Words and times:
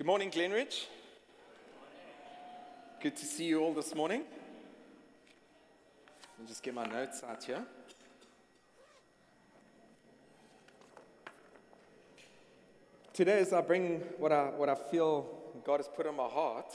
Good 0.00 0.06
morning, 0.06 0.30
Glenridge. 0.30 0.86
Good 3.02 3.16
to 3.16 3.26
see 3.26 3.44
you 3.44 3.60
all 3.60 3.74
this 3.74 3.94
morning. 3.94 4.20
Me 6.38 6.46
just 6.48 6.62
get 6.62 6.72
my 6.72 6.86
notes 6.86 7.22
out 7.22 7.44
here. 7.44 7.62
Today, 13.12 13.40
as 13.40 13.52
I 13.52 13.60
bring 13.60 13.98
what 14.16 14.32
I, 14.32 14.44
what 14.44 14.70
I 14.70 14.74
feel 14.74 15.26
God 15.66 15.80
has 15.80 15.88
put 15.94 16.06
on 16.06 16.16
my 16.16 16.28
heart, 16.28 16.72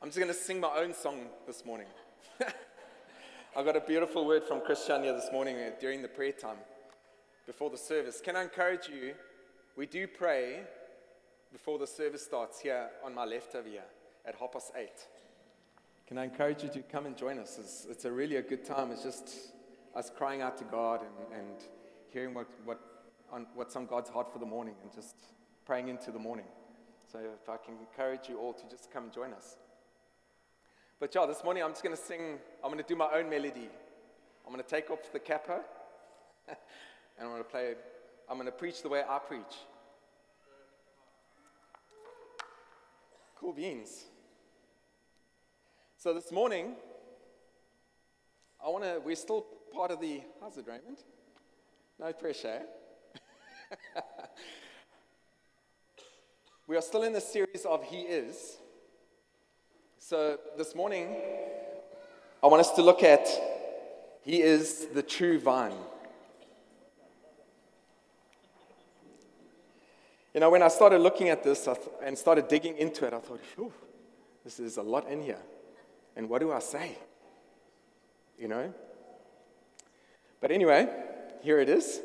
I'm 0.00 0.08
just 0.08 0.16
going 0.16 0.32
to 0.32 0.34
sing 0.34 0.58
my 0.58 0.74
own 0.78 0.94
song 0.94 1.26
this 1.46 1.66
morning. 1.66 1.88
I 3.54 3.62
got 3.62 3.76
a 3.76 3.80
beautiful 3.80 4.24
word 4.24 4.44
from 4.44 4.62
Christian 4.62 5.02
here 5.02 5.12
this 5.12 5.28
morning 5.30 5.56
uh, 5.56 5.72
during 5.78 6.00
the 6.00 6.08
prayer 6.08 6.32
time 6.32 6.56
before 7.46 7.68
the 7.68 7.76
service. 7.76 8.22
Can 8.24 8.36
I 8.36 8.42
encourage 8.44 8.88
you? 8.88 9.12
We 9.76 9.84
do 9.84 10.06
pray 10.06 10.60
before 11.54 11.78
the 11.78 11.86
service 11.86 12.20
starts 12.20 12.58
here 12.58 12.88
on 13.04 13.14
my 13.14 13.24
left 13.24 13.54
over 13.54 13.68
here 13.68 13.84
at 14.26 14.34
half 14.34 14.50
past 14.52 14.72
eight. 14.76 15.06
Can 16.08 16.18
I 16.18 16.24
encourage 16.24 16.64
you 16.64 16.68
to 16.70 16.80
come 16.82 17.06
and 17.06 17.16
join 17.16 17.38
us? 17.38 17.58
It's, 17.60 17.86
it's 17.88 18.04
a 18.04 18.10
really 18.10 18.36
a 18.36 18.42
good 18.42 18.64
time. 18.64 18.90
It's 18.90 19.04
just 19.04 19.52
us 19.94 20.10
crying 20.14 20.42
out 20.42 20.58
to 20.58 20.64
God 20.64 21.02
and, 21.02 21.40
and 21.40 21.56
hearing 22.12 22.34
what, 22.34 22.48
what, 22.64 22.80
on, 23.30 23.46
what's 23.54 23.76
on 23.76 23.86
God's 23.86 24.10
heart 24.10 24.32
for 24.32 24.40
the 24.40 24.46
morning 24.46 24.74
and 24.82 24.92
just 24.92 25.14
praying 25.64 25.86
into 25.86 26.10
the 26.10 26.18
morning. 26.18 26.46
So 27.10 27.20
if 27.20 27.48
I 27.48 27.56
can 27.56 27.74
encourage 27.78 28.28
you 28.28 28.38
all 28.40 28.52
to 28.52 28.68
just 28.68 28.90
come 28.92 29.04
and 29.04 29.12
join 29.12 29.32
us. 29.32 29.56
But 30.98 31.14
yeah, 31.14 31.24
this 31.24 31.44
morning 31.44 31.62
I'm 31.62 31.70
just 31.70 31.84
going 31.84 31.96
to 31.96 32.02
sing, 32.02 32.38
I'm 32.64 32.72
going 32.72 32.82
to 32.82 32.88
do 32.88 32.96
my 32.96 33.10
own 33.14 33.30
melody. 33.30 33.68
I'm 34.44 34.52
going 34.52 34.62
to 34.62 34.68
take 34.68 34.90
off 34.90 35.12
the 35.12 35.20
kappa 35.20 35.60
and 36.48 36.56
I'm 37.20 37.28
going 37.28 37.44
to 37.44 37.48
play, 37.48 37.74
I'm 38.28 38.38
going 38.38 38.46
to 38.46 38.52
preach 38.52 38.82
the 38.82 38.88
way 38.88 39.02
I 39.08 39.20
preach. 39.20 39.54
Cool 43.36 43.52
beans. 43.52 44.04
So 45.96 46.14
this 46.14 46.30
morning, 46.30 46.76
I 48.64 48.68
want 48.68 48.84
to, 48.84 49.00
we're 49.04 49.16
still 49.16 49.44
part 49.72 49.90
of 49.90 50.00
the, 50.00 50.20
how's 50.40 50.56
it, 50.56 50.66
Raymond? 50.68 50.98
No 51.98 52.12
pressure. 52.12 52.62
we 56.68 56.76
are 56.76 56.80
still 56.80 57.02
in 57.02 57.12
the 57.12 57.20
series 57.20 57.66
of 57.66 57.82
He 57.82 58.02
Is. 58.02 58.56
So 59.98 60.38
this 60.56 60.76
morning, 60.76 61.16
I 62.40 62.46
want 62.46 62.60
us 62.60 62.70
to 62.72 62.82
look 62.82 63.02
at 63.02 63.28
He 64.22 64.42
is 64.42 64.86
the 64.94 65.02
true 65.02 65.40
vine. 65.40 65.76
You 70.34 70.40
know, 70.40 70.50
when 70.50 70.62
I 70.62 70.68
started 70.68 70.98
looking 70.98 71.28
at 71.28 71.44
this 71.44 71.64
th- 71.64 71.78
and 72.02 72.18
started 72.18 72.48
digging 72.48 72.76
into 72.76 73.06
it, 73.06 73.14
I 73.14 73.20
thought, 73.20 73.40
Phew, 73.54 73.72
this 74.42 74.58
is 74.58 74.76
a 74.76 74.82
lot 74.82 75.08
in 75.08 75.22
here. 75.22 75.38
And 76.16 76.28
what 76.28 76.40
do 76.40 76.52
I 76.52 76.58
say? 76.58 76.98
You 78.36 78.48
know? 78.48 78.74
But 80.40 80.50
anyway, 80.50 80.88
here 81.40 81.60
it 81.60 81.68
is. 81.68 82.00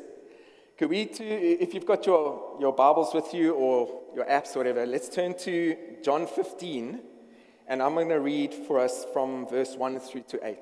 Could 0.78 0.90
we, 0.90 1.02
if 1.02 1.74
you've 1.74 1.84
got 1.84 2.06
your, 2.06 2.56
your 2.58 2.72
Bibles 2.72 3.12
with 3.12 3.34
you 3.34 3.52
or 3.52 4.00
your 4.14 4.24
apps 4.24 4.54
or 4.54 4.60
whatever, 4.60 4.86
let's 4.86 5.08
turn 5.08 5.36
to 5.40 5.76
John 6.02 6.26
15, 6.26 7.00
and 7.66 7.82
I'm 7.82 7.94
going 7.94 8.08
to 8.08 8.20
read 8.20 8.54
for 8.54 8.78
us 8.78 9.04
from 9.12 9.46
verse 9.46 9.74
1 9.76 10.00
through 10.00 10.22
to 10.28 10.46
8. 10.46 10.56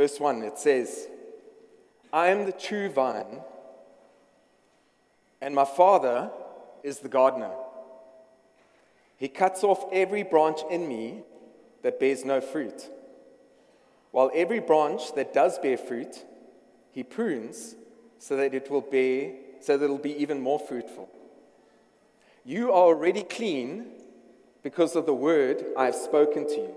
Verse 0.00 0.18
1, 0.18 0.42
it 0.44 0.58
says, 0.58 1.08
I 2.10 2.28
am 2.28 2.46
the 2.46 2.52
true 2.52 2.88
vine, 2.88 3.42
and 5.42 5.54
my 5.54 5.66
Father 5.66 6.30
is 6.82 7.00
the 7.00 7.08
gardener. 7.10 7.50
He 9.18 9.28
cuts 9.28 9.62
off 9.62 9.84
every 9.92 10.22
branch 10.22 10.60
in 10.70 10.88
me 10.88 11.20
that 11.82 12.00
bears 12.00 12.24
no 12.24 12.40
fruit, 12.40 12.88
while 14.10 14.30
every 14.34 14.58
branch 14.58 15.14
that 15.16 15.34
does 15.34 15.58
bear 15.58 15.76
fruit, 15.76 16.24
he 16.92 17.02
prunes 17.02 17.74
so 18.18 18.36
that 18.36 18.54
it 18.54 18.70
will 18.70 18.80
bear, 18.80 19.32
so 19.60 19.76
that 19.76 19.84
it 19.84 19.90
will 19.90 19.98
be 19.98 20.16
even 20.16 20.40
more 20.40 20.58
fruitful. 20.58 21.10
You 22.42 22.70
are 22.70 22.86
already 22.86 23.22
clean 23.22 23.84
because 24.62 24.96
of 24.96 25.04
the 25.04 25.12
word 25.12 25.62
I 25.76 25.84
have 25.84 25.94
spoken 25.94 26.46
to 26.46 26.54
you. 26.54 26.76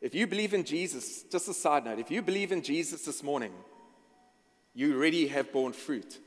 If 0.00 0.14
you 0.14 0.26
believe 0.26 0.54
in 0.54 0.64
Jesus, 0.64 1.24
just 1.24 1.48
a 1.48 1.54
side 1.54 1.84
note, 1.84 1.98
if 1.98 2.10
you 2.10 2.22
believe 2.22 2.52
in 2.52 2.62
Jesus 2.62 3.04
this 3.04 3.22
morning, 3.22 3.52
you 4.74 4.94
already 4.94 5.26
have 5.28 5.52
borne 5.52 5.72
fruit. 5.72 6.18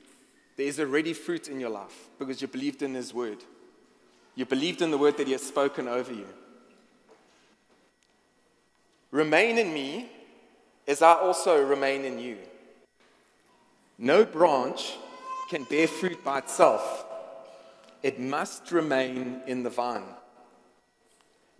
There's 0.57 0.79
already 0.79 1.13
fruit 1.13 1.47
in 1.47 1.59
your 1.59 1.69
life 1.69 2.09
because 2.19 2.41
you 2.41 2.47
believed 2.47 2.81
in 2.81 2.93
His 2.93 3.13
word. 3.13 3.37
You 4.35 4.45
believed 4.45 4.81
in 4.81 4.91
the 4.91 4.97
word 4.97 5.17
that 5.17 5.27
He 5.27 5.33
has 5.33 5.41
spoken 5.41 5.87
over 5.87 6.11
you. 6.13 6.27
Remain 9.11 9.57
in 9.57 9.73
me 9.73 10.09
as 10.87 11.01
I 11.01 11.13
also 11.13 11.63
remain 11.63 12.03
in 12.03 12.19
you. 12.19 12.37
No 13.97 14.25
branch 14.25 14.97
can 15.49 15.63
bear 15.65 15.87
fruit 15.87 16.23
by 16.23 16.39
itself, 16.39 17.05
it 18.03 18.19
must 18.19 18.71
remain 18.71 19.41
in 19.47 19.63
the 19.63 19.69
vine. 19.69 20.03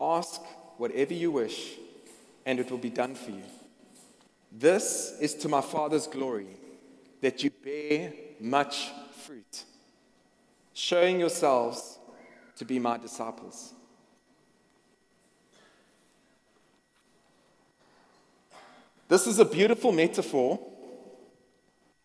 Ask 0.00 0.40
whatever 0.78 1.12
you 1.12 1.30
wish, 1.30 1.72
and 2.46 2.58
it 2.58 2.70
will 2.70 2.78
be 2.78 2.90
done 2.90 3.14
for 3.14 3.30
you. 3.30 3.42
This 4.50 5.14
is 5.20 5.34
to 5.34 5.48
my 5.48 5.60
Father's 5.60 6.06
glory, 6.06 6.48
that 7.20 7.44
you 7.44 7.50
bear 7.50 8.12
much 8.40 8.90
fruit, 9.24 9.64
showing 10.72 11.20
yourselves 11.20 11.98
to 12.56 12.64
be 12.64 12.78
my 12.78 12.96
disciples. 12.96 13.74
This 19.08 19.26
is 19.26 19.38
a 19.38 19.44
beautiful 19.44 19.92
metaphor 19.92 20.58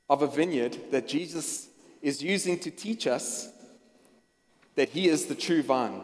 of 0.10 0.22
a 0.22 0.28
vineyard 0.28 0.78
that 0.92 1.08
Jesus 1.08 1.68
is 2.02 2.22
using 2.22 2.60
to 2.60 2.72
teach 2.72 3.08
us 3.08 3.50
that 4.76 4.90
he 4.90 5.08
is 5.08 5.26
the 5.26 5.36
true 5.36 5.64
vine 5.64 6.04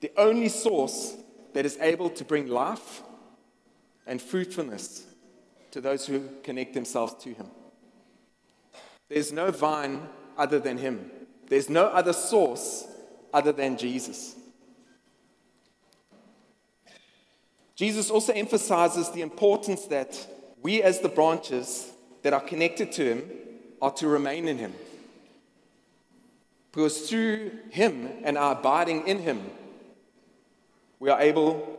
the 0.00 0.10
only 0.16 0.48
source 0.48 1.16
that 1.54 1.64
is 1.64 1.78
able 1.80 2.10
to 2.10 2.24
bring 2.24 2.48
life 2.48 3.02
and 4.06 4.20
fruitfulness 4.20 5.06
to 5.70 5.80
those 5.80 6.06
who 6.06 6.28
connect 6.42 6.74
themselves 6.74 7.14
to 7.24 7.32
Him. 7.32 7.46
There's 9.08 9.32
no 9.32 9.50
vine 9.50 10.08
other 10.36 10.58
than 10.58 10.78
Him, 10.78 11.10
there's 11.48 11.70
no 11.70 11.86
other 11.86 12.12
source 12.12 12.86
other 13.32 13.52
than 13.52 13.76
Jesus. 13.76 14.34
Jesus 17.74 18.10
also 18.10 18.32
emphasizes 18.32 19.10
the 19.10 19.20
importance 19.20 19.84
that 19.86 20.26
we, 20.62 20.82
as 20.82 21.00
the 21.00 21.10
branches 21.10 21.92
that 22.22 22.32
are 22.32 22.40
connected 22.40 22.90
to 22.92 23.04
Him, 23.04 23.30
are 23.82 23.92
to 23.92 24.08
remain 24.08 24.48
in 24.48 24.56
Him. 24.56 24.72
Because 26.72 27.08
through 27.08 27.50
Him 27.70 28.08
and 28.24 28.38
our 28.38 28.52
abiding 28.52 29.06
in 29.06 29.18
Him, 29.18 29.42
we 30.98 31.10
are 31.10 31.20
able 31.20 31.78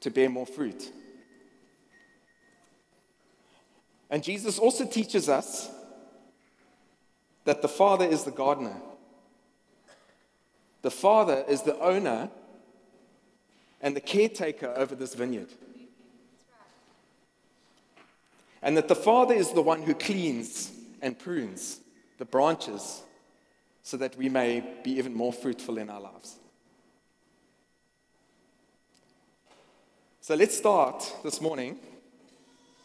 to 0.00 0.10
bear 0.10 0.28
more 0.28 0.46
fruit. 0.46 0.92
And 4.10 4.22
Jesus 4.22 4.58
also 4.58 4.86
teaches 4.86 5.28
us 5.28 5.68
that 7.44 7.62
the 7.62 7.68
Father 7.68 8.04
is 8.04 8.24
the 8.24 8.30
gardener. 8.30 8.76
The 10.82 10.90
Father 10.90 11.44
is 11.48 11.62
the 11.62 11.78
owner 11.80 12.30
and 13.80 13.94
the 13.94 14.00
caretaker 14.00 14.72
over 14.76 14.94
this 14.94 15.14
vineyard. 15.14 15.48
And 18.62 18.76
that 18.76 18.88
the 18.88 18.96
Father 18.96 19.34
is 19.34 19.52
the 19.52 19.62
one 19.62 19.82
who 19.82 19.94
cleans 19.94 20.72
and 21.00 21.18
prunes 21.18 21.80
the 22.18 22.24
branches 22.24 23.02
so 23.82 23.96
that 23.96 24.16
we 24.16 24.28
may 24.28 24.62
be 24.82 24.92
even 24.92 25.14
more 25.14 25.32
fruitful 25.32 25.78
in 25.78 25.88
our 25.88 26.00
lives. 26.00 26.36
So 30.28 30.34
let's 30.34 30.58
start 30.58 31.10
this 31.24 31.40
morning 31.40 31.78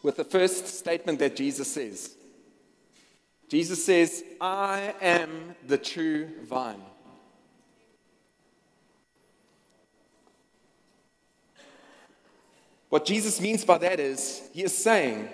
with 0.02 0.16
the 0.16 0.24
first 0.24 0.66
statement 0.66 1.18
that 1.18 1.36
Jesus 1.36 1.70
says. 1.70 2.16
Jesus 3.50 3.84
says, 3.84 4.24
I 4.40 4.94
am 5.02 5.54
the 5.66 5.76
true 5.76 6.30
vine. 6.44 6.80
What 12.88 13.04
Jesus 13.04 13.38
means 13.42 13.62
by 13.62 13.76
that 13.76 14.00
is, 14.00 14.48
he 14.54 14.62
is 14.62 14.74
saying 14.74 15.28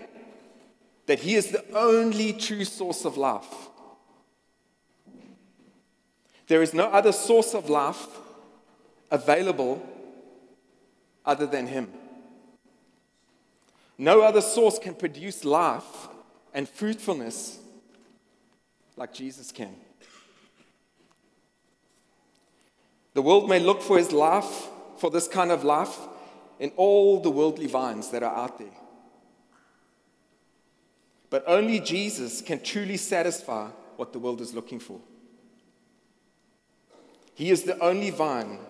that 1.06 1.20
he 1.20 1.36
is 1.36 1.52
the 1.52 1.64
only 1.76 2.32
true 2.32 2.64
source 2.64 3.04
of 3.04 3.16
life. 3.18 3.68
There 6.48 6.60
is 6.60 6.74
no 6.74 6.86
other 6.86 7.12
source 7.12 7.54
of 7.54 7.70
life 7.70 8.04
available 9.12 9.80
other 11.24 11.46
than 11.46 11.68
him. 11.68 11.92
No 14.00 14.22
other 14.22 14.40
source 14.40 14.78
can 14.78 14.94
produce 14.94 15.44
life 15.44 16.08
and 16.54 16.66
fruitfulness 16.66 17.58
like 18.96 19.12
Jesus 19.12 19.52
can. 19.52 19.76
The 23.12 23.20
world 23.20 23.46
may 23.46 23.58
look 23.58 23.82
for 23.82 23.98
his 23.98 24.10
life, 24.10 24.68
for 24.96 25.10
this 25.10 25.28
kind 25.28 25.50
of 25.50 25.64
life, 25.64 25.98
in 26.58 26.72
all 26.76 27.20
the 27.20 27.30
worldly 27.30 27.66
vines 27.66 28.08
that 28.08 28.22
are 28.22 28.34
out 28.34 28.58
there. 28.58 28.78
But 31.28 31.44
only 31.46 31.78
Jesus 31.78 32.40
can 32.40 32.62
truly 32.62 32.96
satisfy 32.96 33.68
what 33.96 34.14
the 34.14 34.18
world 34.18 34.40
is 34.40 34.54
looking 34.54 34.80
for. 34.80 34.98
He 37.34 37.50
is 37.50 37.64
the 37.64 37.78
only 37.80 38.08
vine 38.08 38.60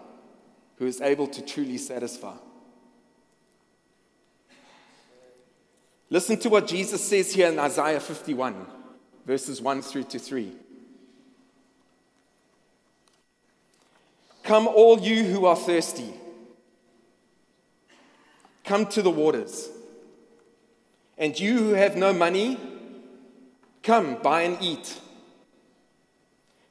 who 0.78 0.86
is 0.86 1.00
able 1.00 1.28
to 1.28 1.40
truly 1.40 1.78
satisfy. 1.78 2.34
Listen 6.12 6.36
to 6.40 6.50
what 6.50 6.66
Jesus 6.66 7.02
says 7.02 7.32
here 7.32 7.48
in 7.48 7.58
Isaiah 7.58 8.00
51, 8.00 8.66
verses 9.24 9.62
1 9.62 9.80
through 9.82 10.02
to 10.04 10.18
3. 10.18 10.52
Come, 14.42 14.66
all 14.66 14.98
you 14.98 15.22
who 15.22 15.46
are 15.46 15.54
thirsty. 15.54 16.12
Come 18.64 18.86
to 18.86 19.02
the 19.02 19.10
waters. 19.10 19.68
And 21.16 21.38
you 21.38 21.58
who 21.58 21.72
have 21.74 21.96
no 21.96 22.12
money, 22.12 22.58
come 23.84 24.16
buy 24.20 24.42
and 24.42 24.58
eat. 24.60 24.98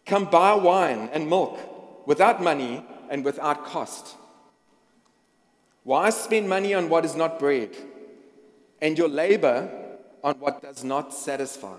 Come 0.06 0.26
buy 0.26 0.56
wine 0.56 1.10
and 1.14 1.30
milk 1.30 2.06
without 2.06 2.44
money 2.44 2.84
and 3.10 3.24
without 3.24 3.64
cost. 3.64 4.18
Why 5.84 6.10
spend 6.10 6.50
money 6.50 6.74
on 6.74 6.90
what 6.90 7.06
is 7.06 7.16
not 7.16 7.40
bread, 7.40 7.70
and 8.82 8.98
your 8.98 9.10
labor 9.10 9.70
on 10.24 10.36
what 10.40 10.62
does 10.62 10.84
not 10.84 11.14
satisfy? 11.14 11.78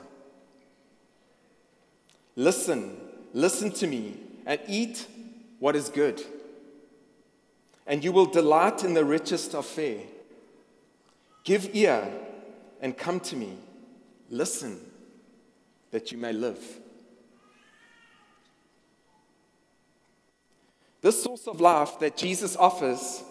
Listen, 2.36 2.96
listen 3.32 3.70
to 3.72 3.86
me, 3.86 4.16
and 4.46 4.60
eat 4.66 5.06
what 5.58 5.76
is 5.76 5.88
good 5.88 6.22
and 7.90 8.04
you 8.04 8.12
will 8.12 8.26
delight 8.26 8.84
in 8.84 8.94
the 8.94 9.04
richest 9.04 9.52
of 9.52 9.66
fare. 9.66 10.02
Give 11.42 11.74
ear 11.74 12.06
and 12.80 12.96
come 12.96 13.18
to 13.18 13.34
me. 13.34 13.58
Listen 14.30 14.78
that 15.90 16.12
you 16.12 16.18
may 16.18 16.32
live. 16.32 16.62
This 21.00 21.20
source 21.20 21.48
of 21.48 21.60
life 21.60 21.98
that 21.98 22.16
Jesus 22.16 22.56
offers 22.56 23.24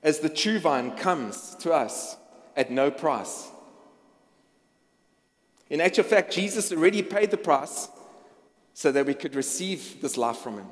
as 0.00 0.20
the 0.20 0.28
true 0.28 0.60
vine 0.60 0.92
comes 0.92 1.56
to 1.56 1.72
us 1.72 2.16
at 2.56 2.70
no 2.70 2.90
price. 2.90 3.48
In 5.68 5.80
actual 5.80 6.04
fact, 6.04 6.32
Jesus 6.32 6.72
already 6.72 7.02
paid 7.02 7.30
the 7.30 7.36
price 7.36 7.88
so 8.74 8.90
that 8.90 9.06
we 9.06 9.14
could 9.14 9.34
receive 9.34 10.00
this 10.00 10.16
life 10.16 10.38
from 10.38 10.54
him. 10.54 10.66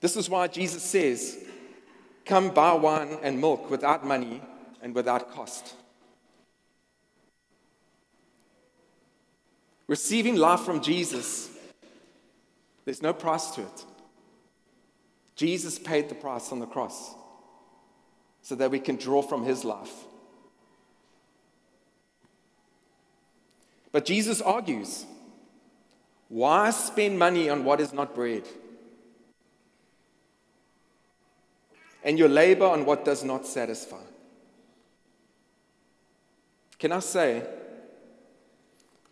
This 0.00 0.16
is 0.16 0.28
why 0.28 0.48
Jesus 0.48 0.82
says, 0.82 1.38
Come 2.24 2.50
buy 2.50 2.72
wine 2.72 3.18
and 3.22 3.40
milk 3.40 3.70
without 3.70 4.04
money 4.04 4.42
and 4.80 4.94
without 4.94 5.30
cost. 5.32 5.74
Receiving 9.86 10.36
life 10.36 10.60
from 10.60 10.80
Jesus, 10.80 11.50
there's 12.84 13.02
no 13.02 13.12
price 13.12 13.50
to 13.52 13.62
it. 13.62 13.84
Jesus 15.36 15.78
paid 15.78 16.08
the 16.08 16.14
price 16.14 16.50
on 16.52 16.60
the 16.60 16.66
cross 16.66 17.14
so 18.42 18.54
that 18.56 18.70
we 18.70 18.80
can 18.80 18.96
draw 18.96 19.22
from 19.22 19.44
his 19.44 19.64
life. 19.64 19.92
But 23.90 24.04
Jesus 24.04 24.40
argues 24.40 25.06
why 26.28 26.70
spend 26.70 27.18
money 27.18 27.50
on 27.50 27.64
what 27.64 27.80
is 27.80 27.92
not 27.92 28.14
bread? 28.14 28.44
and 32.04 32.18
your 32.18 32.28
labor 32.28 32.66
on 32.66 32.84
what 32.84 33.04
does 33.04 33.22
not 33.24 33.46
satisfy. 33.46 34.02
Can 36.78 36.92
I 36.92 36.98
say, 36.98 37.46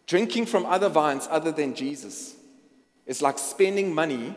drinking 0.07 0.47
from 0.47 0.67
other 0.67 0.89
vines 0.89 1.29
other 1.31 1.53
than 1.53 1.75
Jesus 1.75 2.35
is 3.07 3.23
like 3.23 3.39
spending 3.39 3.95
money 3.95 4.35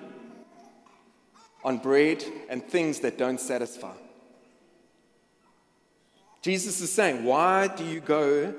on 1.63 1.78
bread 1.78 2.24
and 2.50 2.63
things 2.63 3.00
that 3.00 3.18
don't 3.18 3.40
satisfy. 3.40 3.94
Jesus 6.44 6.81
is 6.81 6.92
saying, 6.92 7.24
Why 7.24 7.68
do 7.68 7.86
you 7.86 8.01
go 8.01 8.54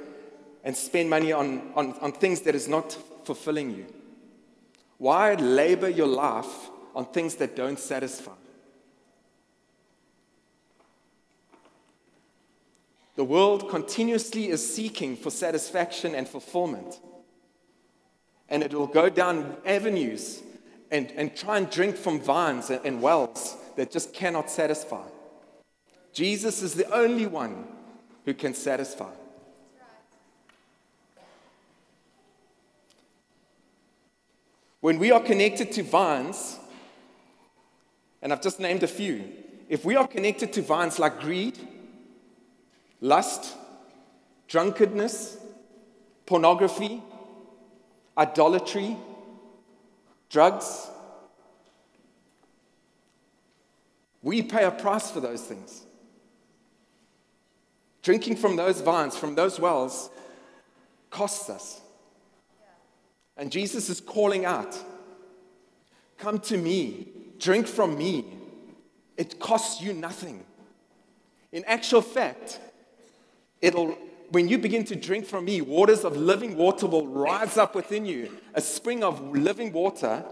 and 0.65 0.75
spend 0.75 1.11
money 1.11 1.33
on, 1.33 1.71
on, 1.77 1.93
on 2.01 2.13
things 2.13 2.41
that 2.41 2.55
is 2.55 2.67
not 2.67 2.97
fulfilling 3.25 3.71
you? 3.77 3.87
Why 4.97 5.35
labor 5.35 5.91
your 5.91 6.07
life 6.07 6.71
on 6.95 7.05
things 7.05 7.35
that 7.37 7.55
don't 7.55 7.79
satisfy? 7.79 8.33
The 13.17 13.25
world 13.25 13.69
continuously 13.69 14.49
is 14.49 14.75
seeking 14.75 15.15
for 15.15 15.31
satisfaction 15.31 16.15
and 16.15 16.27
fulfillment. 16.27 16.99
And 18.49 18.63
it 18.63 18.73
will 18.73 18.87
go 18.87 19.11
down 19.11 19.59
avenues 19.67 20.43
and, 20.91 21.13
and 21.13 21.37
try 21.37 21.59
and 21.59 21.69
drink 21.69 21.97
from 21.97 22.19
vines 22.19 22.71
and, 22.71 22.81
and 22.85 23.03
wells 23.03 23.59
that 23.77 23.91
just 23.91 24.15
cannot 24.15 24.51
satisfy. 24.51 25.05
Jesus 26.15 26.63
is 26.63 26.75
the 26.75 26.91
only 26.91 27.27
one 27.27 27.67
who 28.25 28.35
can 28.35 28.55
satisfy. 28.55 29.11
When 34.81 34.99
we 34.99 35.11
are 35.11 35.21
connected 35.21 35.73
to 35.73 35.83
vines, 35.83 36.59
and 38.21 38.33
I've 38.33 38.43
just 38.43 38.61
named 38.61 38.83
a 38.83 38.87
few, 38.87 39.25
if 39.69 39.85
we 39.85 39.97
are 39.97 40.07
connected 40.07 40.53
to 40.55 40.63
vines 40.63 40.99
like 40.99 41.21
greed, 41.21 41.59
lust, 43.01 43.55
drunkenness, 44.49 45.39
pornography, 46.27 47.03
idolatry, 48.17 48.97
drugs. 50.31 50.89
We 54.23 54.43
pay 54.43 54.65
a 54.65 54.71
price 54.71 55.11
for 55.11 55.21
those 55.21 55.43
things. 55.43 55.84
Drinking 58.05 58.37
from 58.37 58.57
those 58.57 58.83
vines, 58.83 59.17
from 59.17 59.35
those 59.35 59.59
wells, 59.59 60.11
costs 61.09 61.49
us. 61.49 61.81
And 63.35 63.51
Jesus 63.51 63.89
is 63.89 64.01
calling 64.01 64.45
out 64.45 64.79
Come 66.19 66.39
to 66.41 66.57
me, 66.59 67.09
drink 67.39 67.67
from 67.67 67.97
me. 67.99 68.27
It 69.17 69.41
costs 69.41 69.81
you 69.83 69.95
nothing. 69.95 70.45
In 71.51 71.65
actual 71.65 72.03
fact, 72.03 72.61
it'll 73.63 73.97
when 74.31 74.49
you 74.49 74.59
begin 74.59 74.85
to 74.85 74.97
drink 74.97 75.25
from 75.25 75.47
me, 75.47 75.63
waters 75.63 76.05
of 76.05 76.17
living 76.17 76.57
water 76.57 76.87
will 76.87 77.07
rise 77.07 77.57
up 77.57 77.75
within 77.75 78.05
you, 78.05 78.37
a 78.53 78.61
spring 78.61 79.03
of 79.03 79.35
living 79.35 79.73
water 79.73 80.25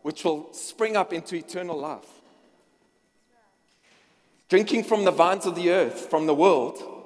which 0.00 0.24
will 0.24 0.52
spring 0.54 0.96
up 0.96 1.12
into 1.12 1.36
eternal 1.36 1.78
life. 1.78 2.08
Drinking 4.48 4.84
from 4.84 5.04
the 5.04 5.10
vines 5.10 5.44
of 5.44 5.56
the 5.56 5.70
earth, 5.70 6.08
from 6.08 6.26
the 6.26 6.34
world, 6.34 6.97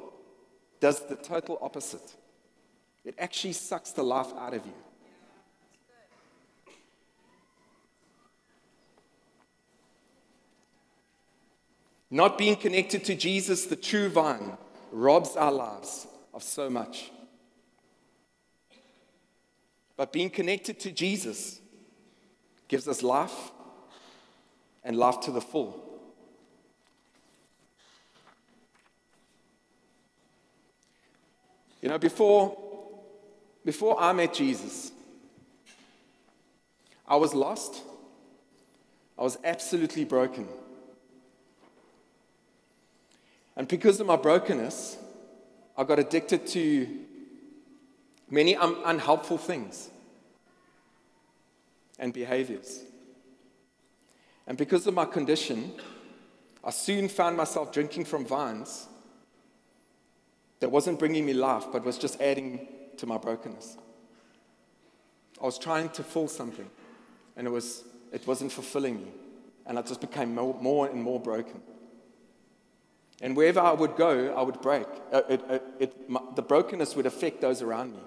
does 0.82 1.06
the 1.06 1.14
total 1.14 1.60
opposite. 1.62 2.16
It 3.04 3.14
actually 3.16 3.52
sucks 3.52 3.92
the 3.92 4.02
life 4.02 4.32
out 4.36 4.52
of 4.52 4.66
you. 4.66 4.72
Not 12.10 12.36
being 12.36 12.56
connected 12.56 13.04
to 13.04 13.14
Jesus, 13.14 13.66
the 13.66 13.76
true 13.76 14.08
vine, 14.08 14.58
robs 14.90 15.36
our 15.36 15.52
lives 15.52 16.08
of 16.34 16.42
so 16.42 16.68
much. 16.68 17.12
But 19.96 20.12
being 20.12 20.30
connected 20.30 20.80
to 20.80 20.90
Jesus 20.90 21.60
gives 22.66 22.88
us 22.88 23.04
life 23.04 23.52
and 24.82 24.96
life 24.96 25.20
to 25.20 25.30
the 25.30 25.40
full. 25.40 25.91
You 31.82 31.88
know, 31.88 31.98
before, 31.98 32.56
before 33.64 34.00
I 34.00 34.12
met 34.12 34.32
Jesus, 34.32 34.92
I 37.06 37.16
was 37.16 37.34
lost. 37.34 37.82
I 39.18 39.22
was 39.22 39.36
absolutely 39.44 40.04
broken. 40.04 40.46
And 43.56 43.66
because 43.66 44.00
of 44.00 44.06
my 44.06 44.16
brokenness, 44.16 44.96
I 45.76 45.82
got 45.84 45.98
addicted 45.98 46.46
to 46.48 46.88
many 48.30 48.54
un- 48.56 48.76
unhelpful 48.84 49.38
things 49.38 49.90
and 51.98 52.12
behaviors. 52.12 52.80
And 54.46 54.56
because 54.56 54.86
of 54.86 54.94
my 54.94 55.04
condition, 55.04 55.72
I 56.64 56.70
soon 56.70 57.08
found 57.08 57.36
myself 57.36 57.72
drinking 57.72 58.04
from 58.04 58.24
vines 58.24 58.86
that 60.62 60.70
wasn't 60.70 60.96
bringing 60.96 61.26
me 61.26 61.32
life, 61.32 61.64
but 61.72 61.84
was 61.84 61.98
just 61.98 62.20
adding 62.20 62.68
to 62.96 63.04
my 63.04 63.18
brokenness. 63.18 63.76
I 65.42 65.44
was 65.44 65.58
trying 65.58 65.88
to 65.88 66.04
fill 66.04 66.28
something, 66.28 66.70
and 67.36 67.48
it, 67.48 67.50
was, 67.50 67.82
it 68.12 68.24
wasn't 68.28 68.52
fulfilling 68.52 68.98
me. 68.98 69.08
And 69.66 69.76
I 69.76 69.82
just 69.82 70.00
became 70.00 70.36
more, 70.36 70.56
more 70.60 70.86
and 70.86 71.02
more 71.02 71.18
broken. 71.18 71.60
And 73.20 73.36
wherever 73.36 73.58
I 73.58 73.72
would 73.72 73.96
go, 73.96 74.32
I 74.36 74.42
would 74.42 74.60
break. 74.60 74.86
Uh, 75.12 75.22
it, 75.28 75.40
it, 75.50 75.64
it, 75.80 76.08
my, 76.08 76.20
the 76.36 76.42
brokenness 76.42 76.94
would 76.94 77.06
affect 77.06 77.40
those 77.40 77.60
around 77.60 77.94
me. 77.94 78.02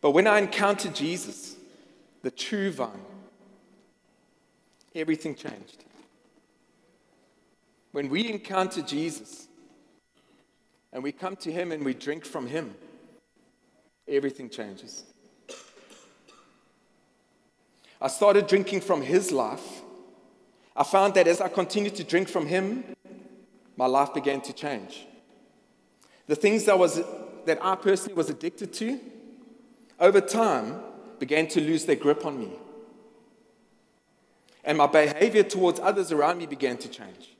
But 0.00 0.12
when 0.12 0.26
I 0.26 0.38
encountered 0.38 0.94
Jesus, 0.94 1.56
the 2.22 2.30
true 2.30 2.72
vine, 2.72 3.04
everything 4.94 5.34
changed. 5.34 5.84
When 7.94 8.08
we 8.08 8.28
encounter 8.28 8.82
Jesus 8.82 9.46
and 10.92 11.00
we 11.00 11.12
come 11.12 11.36
to 11.36 11.52
Him 11.52 11.70
and 11.70 11.84
we 11.84 11.94
drink 11.94 12.24
from 12.24 12.48
Him, 12.48 12.74
everything 14.08 14.50
changes. 14.50 15.04
I 18.00 18.08
started 18.08 18.48
drinking 18.48 18.80
from 18.80 19.00
His 19.00 19.30
life. 19.30 19.82
I 20.74 20.82
found 20.82 21.14
that 21.14 21.28
as 21.28 21.40
I 21.40 21.46
continued 21.46 21.94
to 21.94 22.02
drink 22.02 22.28
from 22.28 22.48
Him, 22.48 22.82
my 23.76 23.86
life 23.86 24.12
began 24.12 24.40
to 24.40 24.52
change. 24.52 25.06
The 26.26 26.34
things 26.34 26.64
that, 26.64 26.76
was, 26.76 27.00
that 27.44 27.64
I 27.64 27.76
personally 27.76 28.14
was 28.14 28.28
addicted 28.28 28.72
to, 28.72 28.98
over 30.00 30.20
time, 30.20 30.80
began 31.20 31.46
to 31.46 31.60
lose 31.60 31.84
their 31.84 31.94
grip 31.94 32.26
on 32.26 32.40
me. 32.40 32.50
And 34.64 34.78
my 34.78 34.88
behavior 34.88 35.44
towards 35.44 35.78
others 35.78 36.10
around 36.10 36.38
me 36.38 36.46
began 36.46 36.76
to 36.78 36.88
change. 36.88 37.33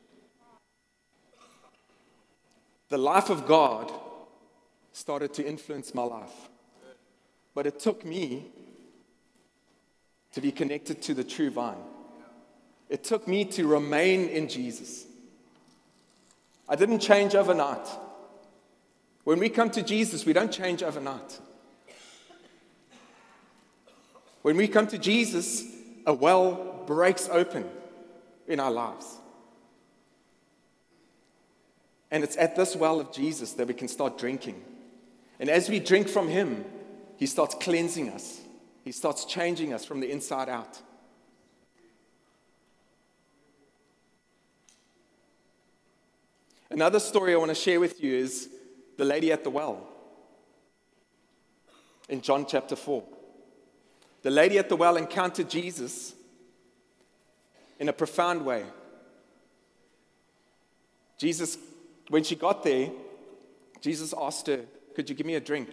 The 2.89 2.99
life 2.99 3.31
of 3.31 3.47
God 3.47 3.93
started 4.93 5.35
to 5.35 5.47
influence 5.47 5.95
my 5.95 6.03
life. 6.03 6.49
But 7.55 7.67
it 7.67 7.79
took 7.79 8.05
me 8.05 8.47
to 10.33 10.41
be 10.41 10.53
connected 10.53 11.01
to 11.03 11.15
the 11.15 11.25
true 11.25 11.51
vine. 11.51 11.83
It 12.89 13.05
took 13.05 13.27
me 13.27 13.45
to 13.47 13.67
remain 13.67 14.29
in 14.29 14.49
Jesus. 14.49 15.07
I 16.69 16.77
didn't 16.77 17.01
change 17.01 17.35
overnight. 17.35 17.87
When 19.25 19.39
we 19.39 19.49
come 19.49 19.71
to 19.71 19.83
Jesus, 19.83 20.27
we 20.27 20.33
don't 20.33 20.53
change 20.53 20.83
overnight. 20.83 21.41
When 24.43 24.57
we 24.57 24.69
come 24.69 24.87
to 24.89 24.99
Jesus, 24.99 25.65
a 26.07 26.13
well 26.13 26.85
breaks 26.87 27.29
open 27.31 27.65
in 28.47 28.61
our 28.61 28.71
lives. 28.71 29.17
And 32.15 32.23
it's 32.23 32.37
at 32.37 32.55
this 32.55 32.77
well 32.77 33.01
of 33.01 33.11
Jesus 33.11 33.55
that 33.55 33.67
we 33.67 33.75
can 33.75 33.89
start 33.89 34.19
drinking. 34.19 34.63
And 35.41 35.51
as 35.51 35.69
we 35.69 35.81
drink 35.81 36.09
from 36.09 36.29
Him, 36.29 36.65
He 37.17 37.27
starts 37.27 37.57
cleansing 37.57 38.09
us, 38.09 38.41
He 38.85 38.93
starts 38.93 39.25
changing 39.25 39.75
us 39.75 39.85
from 39.85 39.99
the 39.99 40.09
inside 40.09 40.49
out. 40.49 40.81
Another 46.71 47.01
story 47.01 47.35
I 47.35 47.37
want 47.37 47.49
to 47.49 47.55
share 47.57 47.81
with 47.81 48.01
you 48.01 48.15
is 48.15 48.49
the 48.97 49.05
lady 49.05 49.33
at 49.33 49.43
the 49.43 49.51
well 49.51 49.85
in 52.09 52.21
John 52.21 52.47
chapter 52.47 52.77
4. 52.77 53.03
The 54.23 54.31
lady 54.31 54.57
at 54.59 54.69
the 54.69 54.77
well 54.77 54.97
encountered 54.97 55.51
Jesus 55.51 56.15
in 57.81 57.89
a 57.89 57.93
profound 57.93 58.45
way. 58.45 58.67
Jesus, 61.19 61.59
when 62.09 62.25
she 62.25 62.37
got 62.37 62.63
there, 62.63 62.91
Jesus 63.81 64.15
asked 64.19 64.47
her, 64.47 64.61
Could 64.95 65.09
you 65.09 65.15
give 65.15 65.27
me 65.27 65.35
a 65.35 65.41
drink? 65.41 65.71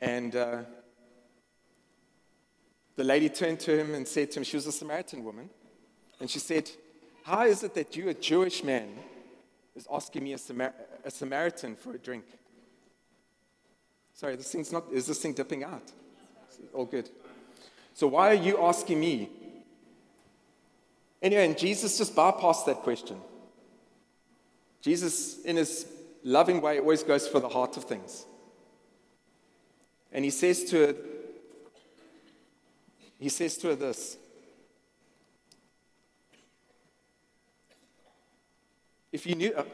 And 0.00 0.34
uh, 0.36 0.62
the 2.96 3.04
lady 3.04 3.28
turned 3.28 3.60
to 3.60 3.78
him 3.78 3.94
and 3.94 4.06
said 4.06 4.30
to 4.32 4.40
him, 4.40 4.44
She 4.44 4.56
was 4.56 4.66
a 4.66 4.72
Samaritan 4.72 5.24
woman. 5.24 5.50
And 6.20 6.30
she 6.30 6.38
said, 6.38 6.70
How 7.24 7.44
is 7.44 7.62
it 7.62 7.74
that 7.74 7.96
you, 7.96 8.08
a 8.08 8.14
Jewish 8.14 8.62
man, 8.64 8.88
is 9.74 9.86
asking 9.92 10.24
me, 10.24 10.32
a, 10.32 10.38
Samar- 10.38 10.74
a 11.04 11.10
Samaritan, 11.10 11.76
for 11.76 11.94
a 11.94 11.98
drink? 11.98 12.24
Sorry, 14.14 14.34
this 14.36 14.50
thing's 14.50 14.72
not, 14.72 14.84
is 14.92 15.06
this 15.06 15.18
thing 15.18 15.32
dipping 15.32 15.64
out? 15.64 15.92
all 16.74 16.84
good. 16.84 17.08
So 17.94 18.06
why 18.08 18.30
are 18.30 18.34
you 18.34 18.62
asking 18.62 19.00
me? 19.00 19.30
Anyway, 21.22 21.44
and 21.46 21.58
Jesus 21.58 21.98
just 21.98 22.14
bypassed 22.14 22.66
that 22.66 22.76
question. 22.78 23.18
Jesus, 24.80 25.42
in 25.42 25.56
his 25.56 25.86
loving 26.24 26.60
way, 26.60 26.78
always 26.78 27.02
goes 27.02 27.26
for 27.26 27.40
the 27.40 27.48
heart 27.48 27.76
of 27.76 27.84
things. 27.84 28.26
And 30.12 30.24
he 30.24 30.30
says 30.30 30.64
to 30.64 30.86
her, 30.86 30.94
he 33.18 33.28
says 33.28 33.56
to 33.58 33.68
her 33.68 33.74
this. 33.74 34.16
If 39.10 39.26
you 39.26 39.34
knew, 39.34 39.52
uh, 39.54 39.64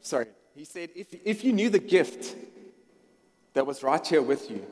sorry, 0.00 0.26
he 0.54 0.64
said, 0.64 0.90
if, 0.94 1.08
if 1.24 1.42
you 1.42 1.52
knew 1.52 1.70
the 1.70 1.78
gift 1.78 2.36
that 3.54 3.66
was 3.66 3.82
right 3.82 4.06
here 4.06 4.22
with 4.22 4.50
you, 4.50 4.64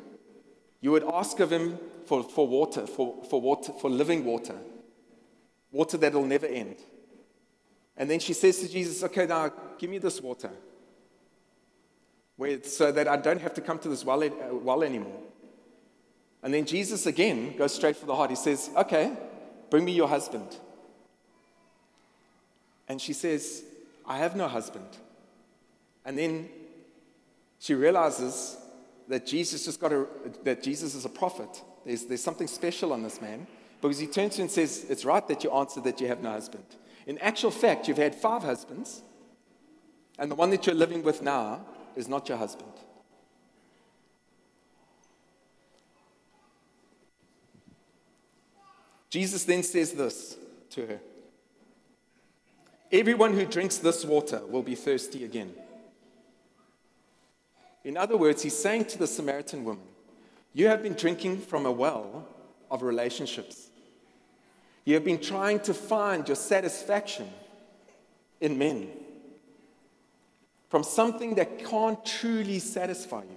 you 0.81 0.93
would 0.93 1.05
ask 1.05 1.41
of 1.41 1.51
him 1.51 1.79
for, 2.07 2.23
for 2.23 2.47
water, 2.47 2.87
for, 2.87 3.23
for 3.29 3.41
water, 3.41 3.73
for 3.73 3.91
living 3.91 4.25
water, 4.25 4.57
water 5.71 5.97
that 5.97 6.13
will 6.13 6.27
never 6.27 6.47
end. 6.47 6.77
And 7.97 8.11
then 8.11 8.21
she 8.21 8.33
says 8.33 8.59
to 8.61 8.69
Jesus, 8.69 9.03
Okay, 9.03 9.27
now 9.27 9.51
give 9.79 9.91
me 9.91 9.99
this 9.99 10.21
water 10.21 10.51
so 12.65 12.91
that 12.91 13.07
I 13.07 13.17
don't 13.17 13.41
have 13.41 13.55
to 13.55 13.61
come 13.61 13.79
to 13.81 13.89
this 13.89 14.05
well, 14.05 14.23
uh, 14.25 14.31
well 14.53 14.83
anymore. 14.83 15.21
And 16.43 16.53
then 16.53 16.65
Jesus 16.65 17.07
again 17.07 17.57
goes 17.57 17.73
straight 17.75 17.97
for 17.97 18.07
the 18.07 18.17
heart. 18.17 18.31
He 18.31 18.37
says, 18.37 18.71
Okay, 18.77 19.13
bring 19.71 19.85
me 19.85 19.93
your 19.93 20.09
husband. 20.09 20.57
And 22.89 23.01
she 23.01 23.13
says, 23.13 23.63
I 24.05 24.19
have 24.19 24.35
no 24.35 24.49
husband. 24.49 24.89
And 26.05 26.19
then 26.19 26.49
she 27.61 27.75
realizes 27.75 28.57
that 29.09 29.25
Jesus 29.25 29.65
just 29.65 29.81
got 29.81 29.93
a, 29.93 30.07
that 30.43 30.63
Jesus 30.63 30.95
is 30.95 31.05
a 31.05 31.09
prophet. 31.09 31.63
There's, 31.85 32.05
there's 32.07 32.23
something 32.23 32.49
special 32.49 32.93
on 32.93 33.03
this 33.03 33.21
man 33.21 33.47
because 33.81 33.99
he 33.99 34.07
turns 34.07 34.33
to 34.33 34.39
her 34.39 34.43
and 34.43 34.51
says, 34.51 34.87
It's 34.89 35.05
right 35.05 35.27
that 35.29 35.45
you 35.45 35.51
answered 35.53 35.85
that 35.85 36.01
you 36.01 36.09
have 36.09 36.23
no 36.23 36.33
husband. 36.33 36.65
In 37.07 37.19
actual 37.19 37.51
fact, 37.51 37.89
you've 37.89 37.97
had 37.97 38.15
five 38.15 38.43
husbands, 38.43 39.03
and 40.19 40.31
the 40.31 40.35
one 40.35 40.51
that 40.51 40.67
you're 40.67 40.75
living 40.75 41.03
with 41.03 41.23
now 41.23 41.65
is 41.97 42.09
not 42.09 42.29
your 42.29 42.39
husband. 42.39 42.73
Jesus 49.11 49.45
then 49.45 49.63
says 49.63 49.93
this 49.93 50.39
to 50.71 50.87
her 50.87 51.01
Everyone 52.91 53.33
who 53.33 53.47
drinks 53.47 53.79
this 53.79 54.05
water 54.05 54.41
will 54.47 54.63
be 54.63 54.75
thirsty 54.75 55.25
again. 55.25 55.53
In 57.85 57.97
other 57.97 58.17
words, 58.17 58.43
he's 58.43 58.57
saying 58.57 58.87
to 58.87 58.99
the 58.99 59.07
Samaritan 59.07 59.65
woman, 59.65 59.85
You 60.53 60.69
have 60.69 60.83
been 60.83 60.95
drinking 60.95 61.41
from 61.41 61.67
a 61.67 61.73
well 61.73 62.29
of 62.71 62.83
relationships. 62.83 63.71
You 64.85 64.95
have 64.95 65.05
been 65.05 65.21
trying 65.21 65.61
to 65.61 65.75
find 65.75 66.27
your 66.27 66.37
satisfaction 66.37 67.31
in 68.41 68.59
men 68.59 68.89
from 70.69 70.83
something 70.83 71.37
that 71.37 71.65
can't 71.65 72.05
truly 72.05 72.59
satisfy 72.59 73.23
you. 73.23 73.37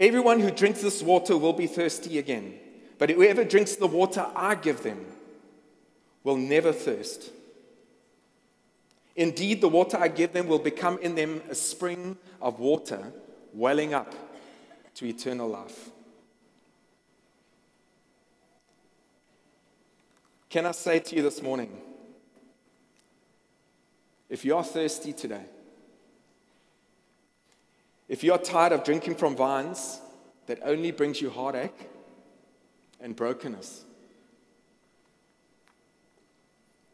Everyone 0.00 0.40
who 0.40 0.50
drinks 0.50 0.82
this 0.82 1.02
water 1.02 1.36
will 1.36 1.52
be 1.52 1.68
thirsty 1.68 2.18
again, 2.18 2.54
but 2.98 3.10
whoever 3.10 3.44
drinks 3.44 3.76
the 3.76 3.86
water 3.86 4.26
I 4.34 4.56
give 4.56 4.82
them 4.82 5.04
will 6.24 6.36
never 6.36 6.72
thirst. 6.72 7.30
Indeed, 9.14 9.60
the 9.60 9.68
water 9.68 9.96
I 9.96 10.08
give 10.08 10.32
them 10.32 10.48
will 10.48 10.58
become 10.58 10.98
in 10.98 11.14
them 11.14 11.42
a 11.48 11.54
spring 11.54 12.16
of 12.42 12.58
water 12.58 13.12
welling 13.52 13.94
up 13.94 14.12
to 14.96 15.06
eternal 15.06 15.48
life. 15.48 15.90
Can 20.54 20.66
I 20.66 20.70
say 20.70 21.00
to 21.00 21.16
you 21.16 21.22
this 21.22 21.42
morning, 21.42 21.68
if 24.28 24.44
you 24.44 24.56
are 24.56 24.62
thirsty 24.62 25.12
today, 25.12 25.46
if 28.08 28.22
you 28.22 28.32
are 28.32 28.38
tired 28.38 28.70
of 28.70 28.84
drinking 28.84 29.16
from 29.16 29.34
vines 29.34 30.00
that 30.46 30.60
only 30.64 30.92
brings 30.92 31.20
you 31.20 31.28
heartache 31.28 31.90
and 33.00 33.16
brokenness, 33.16 33.82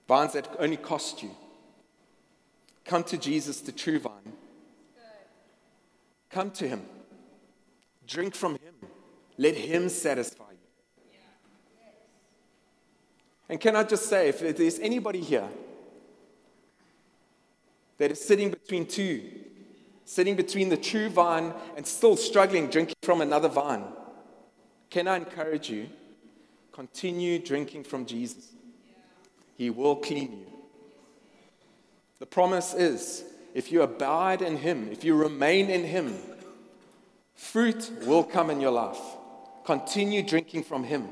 vines 0.08 0.32
that 0.32 0.48
only 0.58 0.78
cost 0.78 1.22
you, 1.22 1.36
come 2.86 3.04
to 3.04 3.18
Jesus, 3.18 3.60
the 3.60 3.72
true 3.72 3.98
vine. 3.98 4.32
Come 6.30 6.50
to 6.52 6.66
him. 6.66 6.80
Drink 8.06 8.34
from 8.34 8.52
him. 8.52 8.88
Let 9.36 9.54
him 9.54 9.90
satisfy 9.90 10.44
you. 10.44 10.50
And 13.50 13.60
can 13.60 13.74
I 13.74 13.82
just 13.82 14.08
say, 14.08 14.28
if 14.28 14.56
there's 14.56 14.78
anybody 14.78 15.20
here 15.20 15.48
that 17.98 18.12
is 18.12 18.24
sitting 18.24 18.50
between 18.50 18.86
two 18.86 19.22
sitting 20.04 20.34
between 20.34 20.68
the 20.68 20.76
true 20.76 21.08
vine 21.08 21.54
and 21.76 21.86
still 21.86 22.16
struggling 22.16 22.66
drinking 22.66 22.96
from 23.02 23.20
another 23.20 23.48
vine, 23.48 23.84
can 24.88 25.06
I 25.06 25.16
encourage 25.16 25.70
you? 25.70 25.88
Continue 26.72 27.38
drinking 27.38 27.84
from 27.84 28.06
Jesus. 28.06 28.48
He 29.56 29.70
will 29.70 29.94
clean 29.94 30.32
you. 30.32 30.46
The 32.18 32.26
promise 32.26 32.74
is 32.74 33.22
if 33.54 33.70
you 33.70 33.82
abide 33.82 34.42
in 34.42 34.56
Him, 34.56 34.88
if 34.90 35.04
you 35.04 35.14
remain 35.14 35.70
in 35.70 35.84
Him, 35.84 36.16
fruit 37.36 37.92
will 38.02 38.24
come 38.24 38.50
in 38.50 38.60
your 38.60 38.72
life. 38.72 39.00
Continue 39.64 40.22
drinking 40.24 40.64
from 40.64 40.82
Him. 40.82 41.06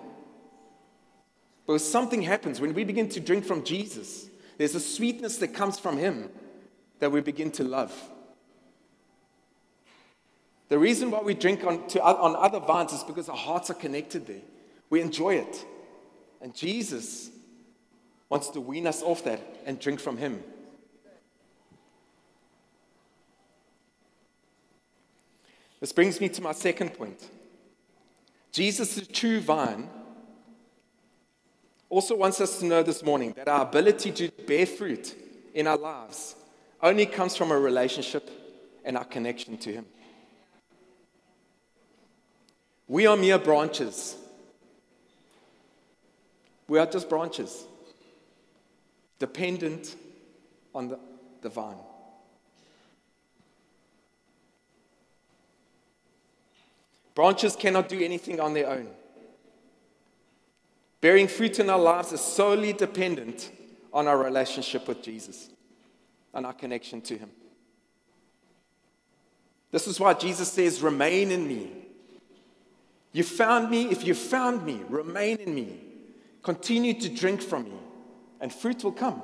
Because 1.69 1.87
something 1.87 2.23
happens 2.23 2.63
when 2.63 2.73
we 2.73 2.83
begin 2.83 3.11
to 3.11 3.21
drink 3.21 3.45
from 3.45 3.63
Jesus, 3.63 4.31
there's 4.57 4.75
a 4.75 4.81
sweetness 4.81 5.37
that 5.37 5.49
comes 5.49 5.79
from 5.79 5.99
Him 5.99 6.31
that 6.99 7.13
we 7.13 7.21
begin 7.21 7.51
to 7.53 7.63
love. 7.63 7.93
The 10.71 10.79
reason 10.79 11.11
why 11.11 11.21
we 11.21 11.35
drink 11.35 11.65
on, 11.65 11.87
to, 11.89 12.03
on 12.03 12.35
other 12.37 12.59
vines 12.59 12.95
is 12.95 13.05
because 13.05 13.29
our 13.29 13.37
hearts 13.37 13.69
are 13.69 13.75
connected 13.75 14.27
there. 14.27 14.41
We 14.89 15.03
enjoy 15.03 15.35
it. 15.35 15.63
And 16.41 16.55
Jesus 16.55 17.29
wants 18.31 18.49
to 18.51 18.63
wean 18.63 18.87
us 18.87 19.03
off 19.03 19.25
that 19.25 19.59
and 19.67 19.79
drink 19.79 20.01
from 20.01 20.17
Him. 20.17 20.43
This 25.81 25.93
brings 25.93 26.19
me 26.19 26.31
to 26.31 26.41
my 26.41 26.53
second 26.53 26.95
point. 26.95 27.29
Jesus, 28.53 28.97
is 28.97 29.07
the 29.07 29.13
true 29.13 29.41
vine, 29.41 29.91
also 31.91 32.17
wants 32.17 32.41
us 32.41 32.59
to 32.59 32.67
know 32.67 32.83
this 32.83 33.03
morning 33.03 33.33
that 33.37 33.49
our 33.49 33.63
ability 33.63 34.13
to 34.13 34.31
bear 34.47 34.67
fruit 34.67 35.15
in 35.55 35.67
our 35.67 35.79
lives 35.79 36.37
only 36.83 37.07
comes 37.07 37.37
from 37.37 37.51
a 37.51 37.59
relationship 37.59 38.31
and 38.85 38.97
our 38.97 39.05
connection 39.05 39.57
to 39.59 39.73
Him. 39.73 39.87
We 42.87 43.07
are 43.07 43.17
mere 43.17 43.39
branches. 43.39 44.17
We 46.67 46.79
are 46.79 46.87
just 46.87 47.09
branches, 47.09 47.65
dependent 49.19 49.97
on 50.75 50.89
the, 50.89 50.99
the 51.41 51.49
vine. 51.49 51.77
Branches 57.15 57.57
cannot 57.57 57.89
do 57.89 58.01
anything 58.01 58.39
on 58.39 58.53
their 58.53 58.69
own. 58.69 58.89
Bearing 61.01 61.29
fruit 61.29 61.61
in 61.61 61.71
our 61.71 61.79
lives 61.79 62.13
is 62.13 62.21
solely 62.21 62.73
dependent 62.73 63.51
on 63.93 64.09
our 64.09 64.19
relationship 64.19 64.89
with 64.89 65.03
Jesus 65.03 65.49
and 66.35 66.45
our 66.45 66.53
connection 66.53 67.01
to 67.03 67.17
Him. 67.17 67.31
This 69.71 69.87
is 69.87 70.01
why 70.01 70.15
Jesus 70.15 70.51
says, 70.51 70.83
Remain 70.83 71.31
in 71.31 71.47
me 71.47 71.71
you 73.13 73.25
found 73.25 73.71
me. 73.71 73.91
If 73.91 74.07
you 74.07 74.15
found 74.15 74.65
me, 74.65 74.83
remain 74.89 75.39
in 75.39 75.55
me. 75.55 75.81
Continue 76.43 76.95
to 77.01 77.09
drink 77.09 77.43
from 77.43 77.65
me, 77.65 77.79
and 78.41 78.53
fruit 78.53 78.85
will 78.85 78.93
come. 78.93 79.21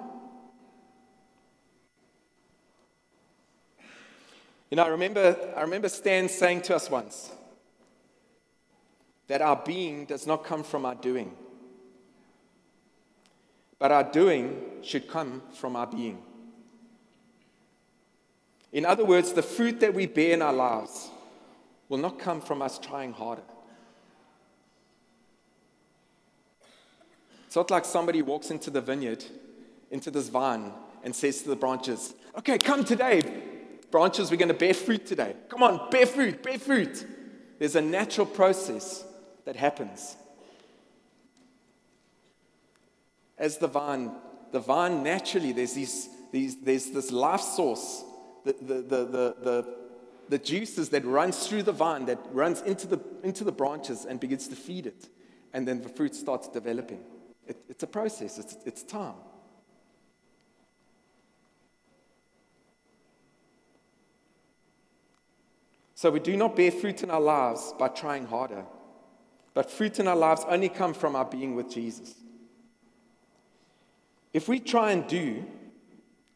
You 4.70 4.76
know, 4.76 4.84
I 4.84 4.88
remember, 4.88 5.54
I 5.56 5.60
remember 5.60 5.88
Stan 5.88 6.28
saying 6.28 6.62
to 6.62 6.74
us 6.74 6.90
once 6.90 7.30
that 9.28 9.40
our 9.40 9.62
being 9.64 10.06
does 10.06 10.26
not 10.26 10.44
come 10.44 10.64
from 10.64 10.84
our 10.84 10.96
doing, 10.96 11.32
but 13.85 13.92
our 13.92 14.03
doing 14.03 14.62
should 14.81 15.07
come 15.07 15.42
from 15.53 15.77
our 15.77 15.87
being. 15.87 16.16
In 18.73 18.87
other 18.87 19.05
words, 19.05 19.35
the 19.35 19.42
fruit 19.42 19.81
that 19.81 19.92
we 19.92 20.07
bear 20.07 20.33
in 20.33 20.40
our 20.40 20.55
lives 20.55 21.11
will 21.90 21.99
not 21.99 22.18
come 22.18 22.40
from 22.40 22.62
us 22.62 22.79
trying 22.79 23.12
harder. 23.12 23.42
It's 27.47 27.57
not 27.57 27.70
like 27.70 27.85
somebody 27.85 28.23
walks 28.23 28.51
into 28.51 28.70
the 28.70 28.81
vineyard, 28.81 29.23
into 29.90 30.11
this 30.11 30.31
vine, 30.31 30.73
and 31.03 31.14
says 31.14 31.42
to 31.42 31.51
the 31.51 31.57
branches, 31.57 32.14
Okay, 32.38 32.57
come 32.57 32.85
today. 32.85 33.20
Branches, 33.90 34.31
we're 34.31 34.38
going 34.38 34.49
to 34.49 34.55
bear 34.55 34.73
fruit 34.73 35.05
today. 35.05 35.37
Come 35.51 35.62
on, 35.62 35.90
bear 35.90 36.07
fruit, 36.07 36.42
bear 36.42 36.59
fruit. 36.59 37.07
There's 37.59 37.77
a 37.77 37.83
natural 37.83 38.27
process 38.27 39.05
that 39.44 39.57
happens. 39.57 40.16
As 43.38 43.59
the 43.59 43.68
vine, 43.68 44.12
the 44.53 44.61
vine 44.61 45.03
naturally, 45.03 45.53
there's, 45.53 45.75
these, 45.75 46.09
these, 46.33 46.61
there's 46.61 46.90
this 46.90 47.11
life 47.11 47.40
source, 47.40 48.05
the, 48.44 48.53
the, 48.61 48.75
the, 48.75 49.05
the, 49.05 49.37
the, 49.42 49.75
the 50.29 50.38
juices 50.38 50.88
that 50.90 51.05
runs 51.05 51.47
through 51.47 51.64
the 51.64 51.73
vine, 51.73 52.07
that 52.07 52.18
runs 52.31 52.62
into 52.62 52.87
the, 52.87 53.01
into 53.23 53.44
the 53.44 53.53
branches 53.53 54.05
and 54.05 54.20
begins 54.20 54.49
to 54.49 54.57
feed 54.57 54.87
it. 54.87 55.09
And 55.53 55.66
then 55.66 55.83
the 55.83 55.88
fruit 55.88 56.14
starts 56.14 56.49
developing. 56.49 57.01
It, 57.47 57.59
it's 57.68 57.83
a 57.83 57.87
process, 57.87 58.38
it's, 58.38 58.57
it's 58.64 58.83
time. 58.83 59.14
So 65.94 66.11
we 66.11 66.20
do 66.20 66.37
not 66.37 66.55
bear 66.55 66.70
fruit 66.70 67.03
in 67.03 67.11
our 67.11 67.20
lives 67.20 67.73
by 67.79 67.88
trying 67.88 68.27
harder, 68.27 68.64
but 69.55 69.70
fruit 69.70 69.99
in 69.99 70.07
our 70.07 70.16
lives 70.16 70.44
only 70.49 70.68
come 70.68 70.92
from 70.92 71.16
our 71.16 71.25
being 71.25 71.55
with 71.55 71.70
Jesus. 71.70 72.14
If 74.35 74.49
we 74.49 74.59
try 74.59 74.90
and 74.90 75.07
do 75.07 75.44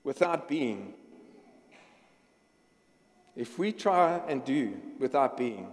without 0.04 0.48
being, 0.48 0.94
if 3.34 3.58
we 3.58 3.72
try 3.72 4.22
and 4.28 4.44
do 4.44 4.80
without 5.00 5.36
being, 5.36 5.66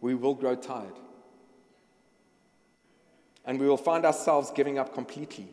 we 0.00 0.14
will 0.14 0.34
grow 0.34 0.54
tired 0.54 0.98
and 3.44 3.60
we 3.60 3.68
will 3.68 3.76
find 3.76 4.06
ourselves 4.06 4.50
giving 4.50 4.78
up 4.78 4.94
completely 4.94 5.48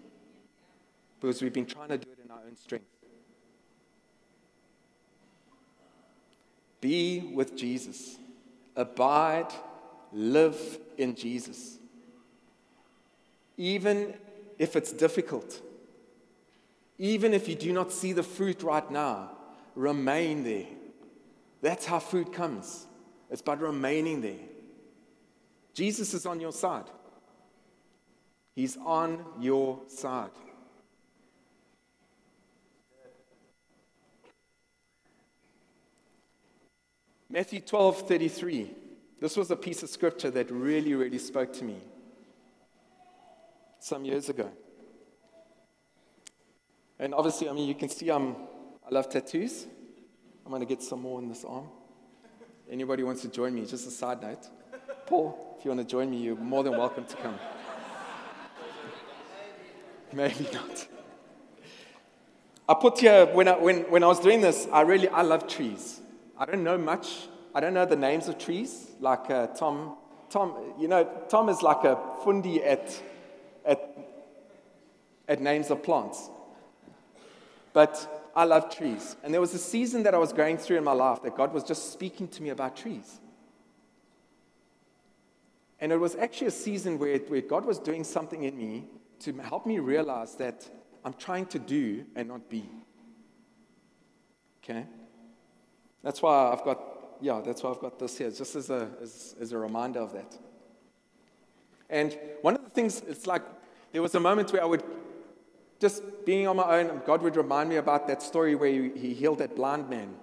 because 1.19 1.41
we've 1.41 1.54
been 1.54 1.65
trying 1.65 1.89
to 1.89 1.97
do 1.97 2.10
it 2.12 2.19
in 2.23 2.32
our 2.32 2.39
own 2.47 2.56
strength. 2.56 2.86
Be 6.80 7.32
with 7.34 7.58
Jesus, 7.58 8.17
abide, 8.75 9.51
live 10.13 10.78
in 10.97 11.15
Jesus. 11.15 11.80
Even 13.58 14.13
if 14.60 14.75
it's 14.75 14.91
difficult, 14.91 15.62
even 16.97 17.34
if 17.34 17.47
you 17.47 17.55
do 17.55 17.73
not 17.73 17.91
see 17.91 18.13
the 18.13 18.23
fruit 18.23 18.63
right 18.63 18.89
now, 18.89 19.31
remain 19.75 20.43
there. 20.43 20.67
That's 21.62 21.86
how 21.86 21.99
fruit 21.99 22.31
comes. 22.31 22.86
It's 23.29 23.41
by 23.41 23.53
remaining 23.53 24.21
there. 24.21 24.39
Jesus 25.73 26.13
is 26.13 26.25
on 26.25 26.39
your 26.39 26.53
side. 26.53 26.86
He's 28.55 28.77
on 28.77 29.25
your 29.39 29.81
side. 29.88 30.31
Matthew 37.29 37.60
12 37.60 38.08
33. 38.08 38.71
This 39.19 39.36
was 39.36 39.51
a 39.51 39.55
piece 39.55 39.84
of 39.84 39.89
scripture 39.89 40.29
that 40.31 40.51
really, 40.51 40.93
really 40.93 41.17
spoke 41.17 41.51
to 41.53 41.63
me 41.65 41.77
some 43.79 44.05
years 44.05 44.29
ago. 44.29 44.49
And 46.99 47.13
obviously, 47.13 47.49
I 47.49 47.53
mean, 47.53 47.67
you 47.67 47.75
can 47.75 47.89
see 47.89 48.10
I'm, 48.10 48.36
I 48.86 48.93
love 48.93 49.10
tattoos. 49.10 49.65
I'm 50.45 50.51
going 50.51 50.62
to 50.62 50.67
get 50.67 50.81
some 50.81 51.01
more 51.01 51.17
on 51.17 51.27
this 51.27 51.43
arm. 51.43 51.67
Anybody 52.69 53.03
wants 53.03 53.21
to 53.23 53.27
join 53.27 53.53
me, 53.53 53.65
just 53.65 53.88
a 53.88 53.91
side 53.91 54.21
note. 54.21 54.47
Paul, 55.05 55.58
if 55.58 55.65
you 55.65 55.71
want 55.71 55.81
to 55.81 55.88
join 55.88 56.10
me, 56.10 56.17
you're 56.17 56.36
more 56.36 56.63
than 56.63 56.73
welcome 56.73 57.05
to 57.05 57.15
come. 57.17 57.38
Maybe 60.13 60.47
not. 60.53 60.88
I 62.67 62.73
put 62.73 62.99
here, 62.99 63.25
when 63.27 63.47
I, 63.47 63.58
when, 63.58 63.81
when 63.91 64.03
I 64.03 64.08
was 64.08 64.19
doing 64.19 64.41
this, 64.41 64.67
I 64.71 64.81
really, 64.81 65.10
I 65.10 65.21
love 65.21 65.47
trees. 65.47 65.99
I 66.38 66.45
don't 66.45 66.63
know 66.63 66.77
much. 66.77 67.27
I 67.53 67.60
don't 67.60 67.73
know 67.73 67.86
the 67.86 67.95
names 67.95 68.27
of 68.27 68.38
trees. 68.38 68.91
Like 68.99 69.29
uh, 69.29 69.47
Tom, 69.47 69.97
Tom, 70.29 70.73
you 70.79 70.88
know, 70.88 71.03
Tom 71.29 71.49
is 71.49 71.62
like 71.62 71.84
a 71.84 71.97
fundi 72.23 72.65
at, 72.65 73.01
at, 73.65 73.97
at 75.27 75.41
names 75.41 75.69
of 75.69 75.84
plants. 75.84 76.29
But 77.75 78.31
I 78.33 78.45
love 78.45 78.73
trees. 78.73 79.17
And 79.21 79.33
there 79.33 79.41
was 79.41 79.53
a 79.53 79.57
season 79.59 80.03
that 80.03 80.15
I 80.15 80.17
was 80.17 80.31
going 80.31 80.57
through 80.57 80.77
in 80.77 80.85
my 80.85 80.93
life 80.93 81.21
that 81.23 81.35
God 81.35 81.53
was 81.53 81.61
just 81.61 81.91
speaking 81.91 82.29
to 82.29 82.41
me 82.41 82.47
about 82.47 82.77
trees. 82.77 83.19
And 85.81 85.91
it 85.91 85.97
was 85.97 86.15
actually 86.15 86.47
a 86.47 86.51
season 86.51 86.97
where, 86.97 87.17
where 87.17 87.41
God 87.41 87.65
was 87.65 87.77
doing 87.77 88.05
something 88.05 88.43
in 88.43 88.57
me 88.57 88.85
to 89.19 89.33
help 89.39 89.65
me 89.65 89.79
realize 89.79 90.35
that 90.35 90.69
I'm 91.03 91.15
trying 91.15 91.47
to 91.47 91.59
do 91.59 92.05
and 92.15 92.29
not 92.29 92.49
be. 92.49 92.63
Okay? 94.63 94.85
That's 96.01 96.21
why 96.21 96.53
I've 96.53 96.63
got, 96.63 96.79
yeah, 97.19 97.41
that's 97.43 97.61
why 97.61 97.71
I've 97.71 97.81
got 97.81 97.99
this 97.99 98.17
here, 98.17 98.31
just 98.31 98.55
as 98.55 98.69
a, 98.69 98.88
as, 99.01 99.35
as 99.41 99.51
a 99.51 99.57
reminder 99.57 99.99
of 99.99 100.13
that. 100.13 100.38
And 101.89 102.17
one 102.41 102.55
of 102.55 102.63
the 102.63 102.69
things, 102.69 103.03
it's 103.05 103.27
like 103.27 103.41
there 103.91 104.01
was 104.01 104.15
a 104.15 104.19
moment 104.21 104.53
where 104.53 104.61
I 104.61 104.65
would, 104.65 104.83
just 105.79 106.25
being 106.25 106.47
on 106.47 106.55
my 106.55 106.79
own, 106.79 107.01
God 107.05 107.21
would 107.21 107.35
remind 107.35 107.69
me 107.69 107.75
about 107.75 108.07
that 108.07 108.21
story 108.21 108.55
where 108.55 108.69
he 108.69 109.13
healed 109.13 109.39
that 109.39 109.55
blind 109.55 109.89
man. 109.89 110.15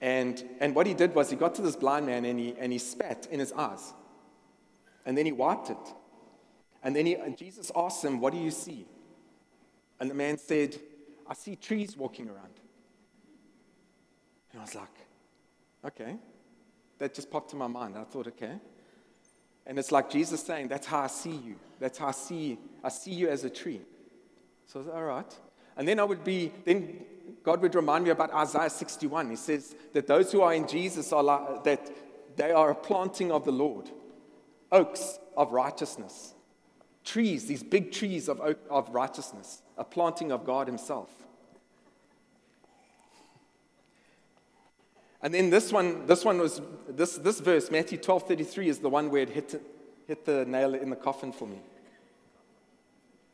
And, 0.00 0.44
and 0.60 0.74
what 0.74 0.86
he 0.86 0.92
did 0.92 1.14
was 1.14 1.30
he 1.30 1.36
got 1.36 1.54
to 1.54 1.62
this 1.62 1.76
blind 1.76 2.06
man 2.06 2.24
and 2.24 2.38
he, 2.38 2.54
and 2.58 2.72
he 2.72 2.78
spat 2.78 3.26
in 3.30 3.40
his 3.40 3.52
eyes. 3.52 3.94
And 5.06 5.16
then 5.16 5.24
he 5.24 5.32
wiped 5.32 5.70
it. 5.70 5.94
And 6.82 6.94
then 6.94 7.06
he, 7.06 7.14
and 7.14 7.36
Jesus 7.36 7.72
asked 7.74 8.04
him, 8.04 8.20
What 8.20 8.34
do 8.34 8.38
you 8.38 8.50
see? 8.50 8.86
And 9.98 10.10
the 10.10 10.14
man 10.14 10.36
said, 10.36 10.76
I 11.26 11.32
see 11.32 11.56
trees 11.56 11.96
walking 11.96 12.28
around. 12.28 12.60
And 14.52 14.60
I 14.60 14.64
was 14.64 14.74
like, 14.74 14.88
Okay. 15.86 16.16
That 16.98 17.14
just 17.14 17.30
popped 17.30 17.52
in 17.52 17.58
my 17.58 17.66
mind. 17.66 17.96
I 17.96 18.04
thought, 18.04 18.26
Okay. 18.26 18.58
And 19.66 19.78
it's 19.78 19.90
like 19.90 20.10
Jesus 20.10 20.42
saying, 20.42 20.68
That's 20.68 20.86
how 20.86 21.00
I 21.00 21.06
see 21.06 21.34
you. 21.36 21.56
That's 21.80 21.96
how 21.96 22.08
I 22.08 22.12
see 22.12 22.58
I 22.82 22.90
see 22.90 23.12
you 23.12 23.30
as 23.30 23.44
a 23.44 23.50
tree. 23.50 23.80
So 24.66 24.80
I 24.80 24.82
was, 24.82 24.88
all 24.88 25.04
right. 25.04 25.38
And 25.76 25.86
then 25.86 25.98
I 25.98 26.04
would 26.04 26.24
be, 26.24 26.52
then 26.64 27.04
God 27.42 27.60
would 27.62 27.74
remind 27.74 28.04
me 28.04 28.10
about 28.10 28.32
Isaiah 28.32 28.70
61. 28.70 29.30
He 29.30 29.36
says 29.36 29.74
that 29.92 30.06
those 30.06 30.32
who 30.32 30.40
are 30.40 30.54
in 30.54 30.66
Jesus 30.66 31.12
are 31.12 31.22
like, 31.22 31.64
that 31.64 31.90
they 32.36 32.52
are 32.52 32.70
a 32.70 32.74
planting 32.74 33.30
of 33.30 33.44
the 33.44 33.52
Lord, 33.52 33.90
oaks 34.72 35.18
of 35.36 35.52
righteousness, 35.52 36.34
trees, 37.04 37.46
these 37.46 37.62
big 37.62 37.92
trees 37.92 38.28
of, 38.28 38.40
oak, 38.40 38.58
of 38.70 38.88
righteousness, 38.94 39.62
a 39.76 39.84
planting 39.84 40.32
of 40.32 40.44
God 40.44 40.66
Himself. 40.66 41.10
And 45.22 45.32
then 45.32 45.48
this 45.48 45.72
one, 45.72 46.06
this 46.06 46.24
one 46.24 46.38
was, 46.38 46.60
this, 46.88 47.16
this 47.16 47.40
verse, 47.40 47.70
Matthew 47.70 47.98
12 47.98 48.28
33, 48.28 48.68
is 48.68 48.78
the 48.80 48.90
one 48.90 49.10
where 49.10 49.22
it 49.22 49.30
hit, 49.30 49.62
hit 50.06 50.24
the 50.26 50.44
nail 50.44 50.74
in 50.74 50.90
the 50.90 50.96
coffin 50.96 51.32
for 51.32 51.48
me. 51.48 51.60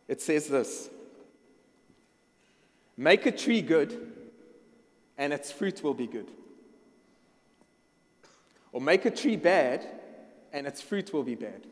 It 0.06 0.20
says 0.22 0.46
this 0.46 0.88
Make 3.00 3.24
a 3.24 3.32
tree 3.32 3.62
good, 3.62 4.12
and 5.16 5.32
its 5.32 5.50
fruit 5.50 5.82
will 5.82 5.94
be 5.94 6.06
good. 6.06 6.30
Or 8.72 8.80
make 8.82 9.06
a 9.06 9.10
tree 9.10 9.36
bad, 9.36 9.86
and 10.52 10.66
its 10.66 10.82
fruit 10.82 11.10
will 11.10 11.22
be 11.22 11.34
bad. 11.34 11.66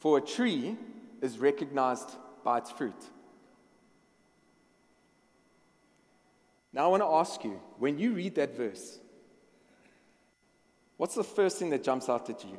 For 0.00 0.18
a 0.18 0.20
tree 0.20 0.76
is 1.22 1.38
recognized 1.38 2.10
by 2.44 2.58
its 2.58 2.70
fruit. 2.70 3.02
Now, 6.74 6.84
I 6.84 6.88
want 6.88 7.02
to 7.02 7.08
ask 7.08 7.42
you 7.42 7.58
when 7.78 7.98
you 7.98 8.12
read 8.12 8.34
that 8.34 8.54
verse, 8.54 8.98
What's 10.98 11.14
the 11.14 11.24
first 11.24 11.58
thing 11.58 11.70
that 11.70 11.82
jumps 11.82 12.10
out 12.10 12.28
at 12.28 12.44
you? 12.44 12.58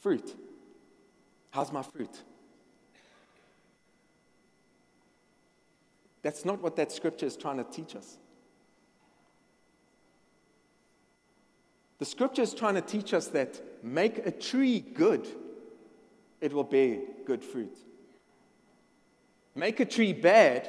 Fruit. 0.00 0.36
How's 1.50 1.72
my 1.72 1.82
fruit? 1.82 2.10
That's 6.24 6.46
not 6.46 6.62
what 6.62 6.76
that 6.76 6.90
scripture 6.90 7.26
is 7.26 7.36
trying 7.36 7.58
to 7.58 7.64
teach 7.64 7.94
us. 7.94 8.16
The 11.98 12.06
scripture 12.06 12.40
is 12.40 12.54
trying 12.54 12.74
to 12.76 12.80
teach 12.80 13.12
us 13.12 13.28
that 13.28 13.60
make 13.84 14.26
a 14.26 14.30
tree 14.30 14.80
good, 14.80 15.28
it 16.40 16.54
will 16.54 16.64
bear 16.64 16.98
good 17.26 17.44
fruit. 17.44 17.76
Make 19.54 19.80
a 19.80 19.84
tree 19.84 20.14
bad, 20.14 20.66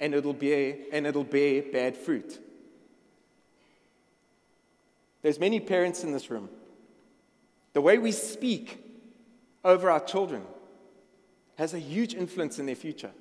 and 0.00 0.14
it'll 0.14 0.34
bear, 0.34 0.74
and 0.92 1.06
it'll 1.06 1.22
bear 1.22 1.62
bad 1.62 1.96
fruit. 1.96 2.40
There's 5.22 5.38
many 5.38 5.60
parents 5.60 6.02
in 6.02 6.10
this 6.10 6.28
room. 6.28 6.48
The 7.72 7.80
way 7.80 7.98
we 7.98 8.10
speak 8.10 8.84
over 9.64 9.92
our 9.92 10.00
children 10.00 10.42
has 11.56 11.72
a 11.72 11.78
huge 11.78 12.14
influence 12.14 12.58
in 12.58 12.66
their 12.66 12.74
future. 12.74 13.12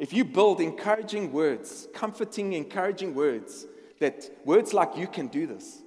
If 0.00 0.14
you 0.14 0.24
build 0.24 0.62
encouraging 0.62 1.30
words, 1.30 1.86
comforting, 1.92 2.54
encouraging 2.54 3.14
words, 3.14 3.66
that 3.98 4.30
words 4.46 4.72
like 4.72 4.96
you 4.96 5.06
can 5.06 5.28
do 5.28 5.46
this, 5.46 5.82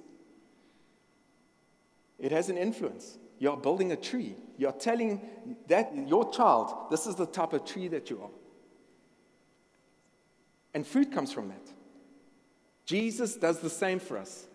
it 2.20 2.30
has 2.30 2.48
an 2.48 2.56
influence. 2.56 3.18
You're 3.40 3.56
building 3.56 3.90
a 3.90 3.96
tree. 3.96 4.36
You're 4.56 4.70
telling 4.70 5.20
that 5.66 5.92
your 6.06 6.32
child, 6.32 6.92
this 6.92 7.08
is 7.08 7.16
the 7.16 7.26
type 7.26 7.52
of 7.54 7.64
tree 7.64 7.88
that 7.88 8.08
you 8.08 8.22
are. 8.22 8.30
And 10.74 10.86
fruit 10.86 11.10
comes 11.10 11.32
from 11.32 11.48
that. 11.48 11.72
Jesus 12.86 13.34
does 13.34 13.58
the 13.58 13.68
same 13.68 13.98
for 13.98 14.16
us. 14.16 14.46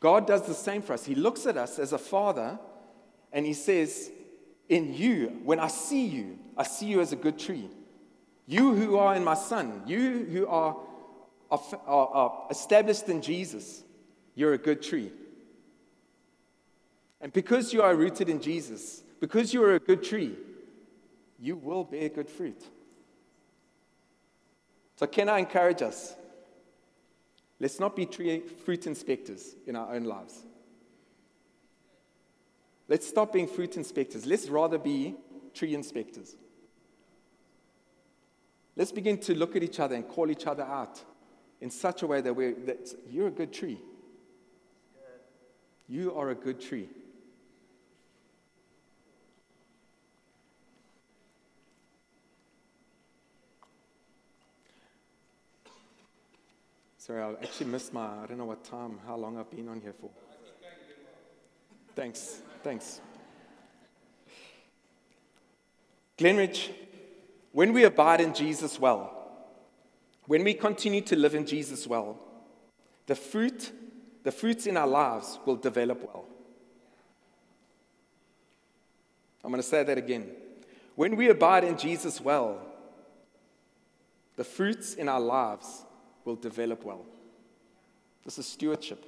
God 0.00 0.26
does 0.26 0.42
the 0.48 0.54
same 0.54 0.82
for 0.82 0.94
us. 0.94 1.04
He 1.04 1.14
looks 1.14 1.46
at 1.46 1.56
us 1.56 1.78
as 1.78 1.92
a 1.92 1.98
father 1.98 2.58
and 3.32 3.46
he 3.46 3.54
says, 3.54 4.10
In 4.68 4.92
you, 4.94 5.40
when 5.44 5.60
I 5.60 5.68
see 5.68 6.06
you, 6.06 6.40
I 6.56 6.64
see 6.64 6.86
you 6.86 7.00
as 7.00 7.12
a 7.12 7.16
good 7.16 7.38
tree. 7.38 7.70
You 8.46 8.74
who 8.74 8.96
are 8.96 9.14
in 9.14 9.24
my 9.24 9.34
son, 9.34 9.82
you 9.86 10.26
who 10.30 10.46
are, 10.46 10.76
are, 11.50 11.60
are 11.86 12.46
established 12.50 13.08
in 13.08 13.22
Jesus, 13.22 13.82
you're 14.34 14.52
a 14.52 14.58
good 14.58 14.82
tree. 14.82 15.10
And 17.20 17.32
because 17.32 17.72
you 17.72 17.82
are 17.82 17.94
rooted 17.94 18.28
in 18.28 18.40
Jesus, 18.40 19.02
because 19.20 19.54
you 19.54 19.64
are 19.64 19.76
a 19.76 19.80
good 19.80 20.02
tree, 20.02 20.36
you 21.38 21.56
will 21.56 21.84
bear 21.84 22.08
good 22.10 22.28
fruit. 22.28 22.62
So, 24.96 25.06
can 25.06 25.28
I 25.28 25.38
encourage 25.38 25.82
us? 25.82 26.14
Let's 27.58 27.80
not 27.80 27.96
be 27.96 28.06
tree, 28.06 28.40
fruit 28.40 28.86
inspectors 28.86 29.54
in 29.66 29.74
our 29.74 29.94
own 29.94 30.04
lives. 30.04 30.38
Let's 32.88 33.06
stop 33.06 33.32
being 33.32 33.46
fruit 33.46 33.76
inspectors. 33.76 34.26
Let's 34.26 34.48
rather 34.48 34.78
be 34.78 35.14
tree 35.54 35.74
inspectors. 35.74 36.36
Let's 38.76 38.92
begin 38.92 39.18
to 39.18 39.34
look 39.34 39.54
at 39.54 39.62
each 39.62 39.78
other 39.78 39.94
and 39.94 40.06
call 40.08 40.30
each 40.30 40.46
other 40.46 40.64
out 40.64 41.00
in 41.60 41.70
such 41.70 42.02
a 42.02 42.06
way 42.06 42.20
that, 42.20 42.34
we're, 42.34 42.54
that 42.66 42.92
you're 43.08 43.28
a 43.28 43.30
good 43.30 43.52
tree. 43.52 43.80
You 45.88 46.14
are 46.14 46.30
a 46.30 46.34
good 46.34 46.60
tree. 46.60 46.88
Sorry, 56.98 57.22
I 57.22 57.32
actually 57.42 57.66
missed 57.66 57.92
my, 57.92 58.06
I 58.06 58.26
don't 58.26 58.38
know 58.38 58.46
what 58.46 58.64
time, 58.64 58.98
how 59.06 59.16
long 59.16 59.38
I've 59.38 59.50
been 59.50 59.68
on 59.68 59.78
here 59.78 59.92
for. 59.92 60.08
Thanks, 61.94 62.40
thanks. 62.62 63.02
Glenridge, 66.16 66.70
when 67.54 67.72
we 67.72 67.84
abide 67.84 68.20
in 68.20 68.34
Jesus 68.34 68.80
well, 68.80 69.12
when 70.26 70.42
we 70.42 70.54
continue 70.54 71.00
to 71.02 71.14
live 71.14 71.36
in 71.36 71.46
Jesus 71.46 71.86
well, 71.86 72.18
the 73.06 73.14
fruit, 73.14 73.70
the 74.24 74.32
fruits 74.32 74.66
in 74.66 74.76
our 74.76 74.88
lives 74.88 75.38
will 75.46 75.54
develop 75.54 76.02
well. 76.02 76.24
I'm 79.44 79.52
going 79.52 79.62
to 79.62 79.68
say 79.68 79.84
that 79.84 79.96
again. 79.96 80.30
When 80.96 81.14
we 81.14 81.28
abide 81.28 81.62
in 81.62 81.78
Jesus 81.78 82.20
well, 82.20 82.60
the 84.34 84.42
fruits 84.42 84.94
in 84.94 85.08
our 85.08 85.20
lives 85.20 85.84
will 86.24 86.36
develop 86.36 86.84
well. 86.84 87.06
This 88.24 88.36
is 88.36 88.46
stewardship. 88.46 89.04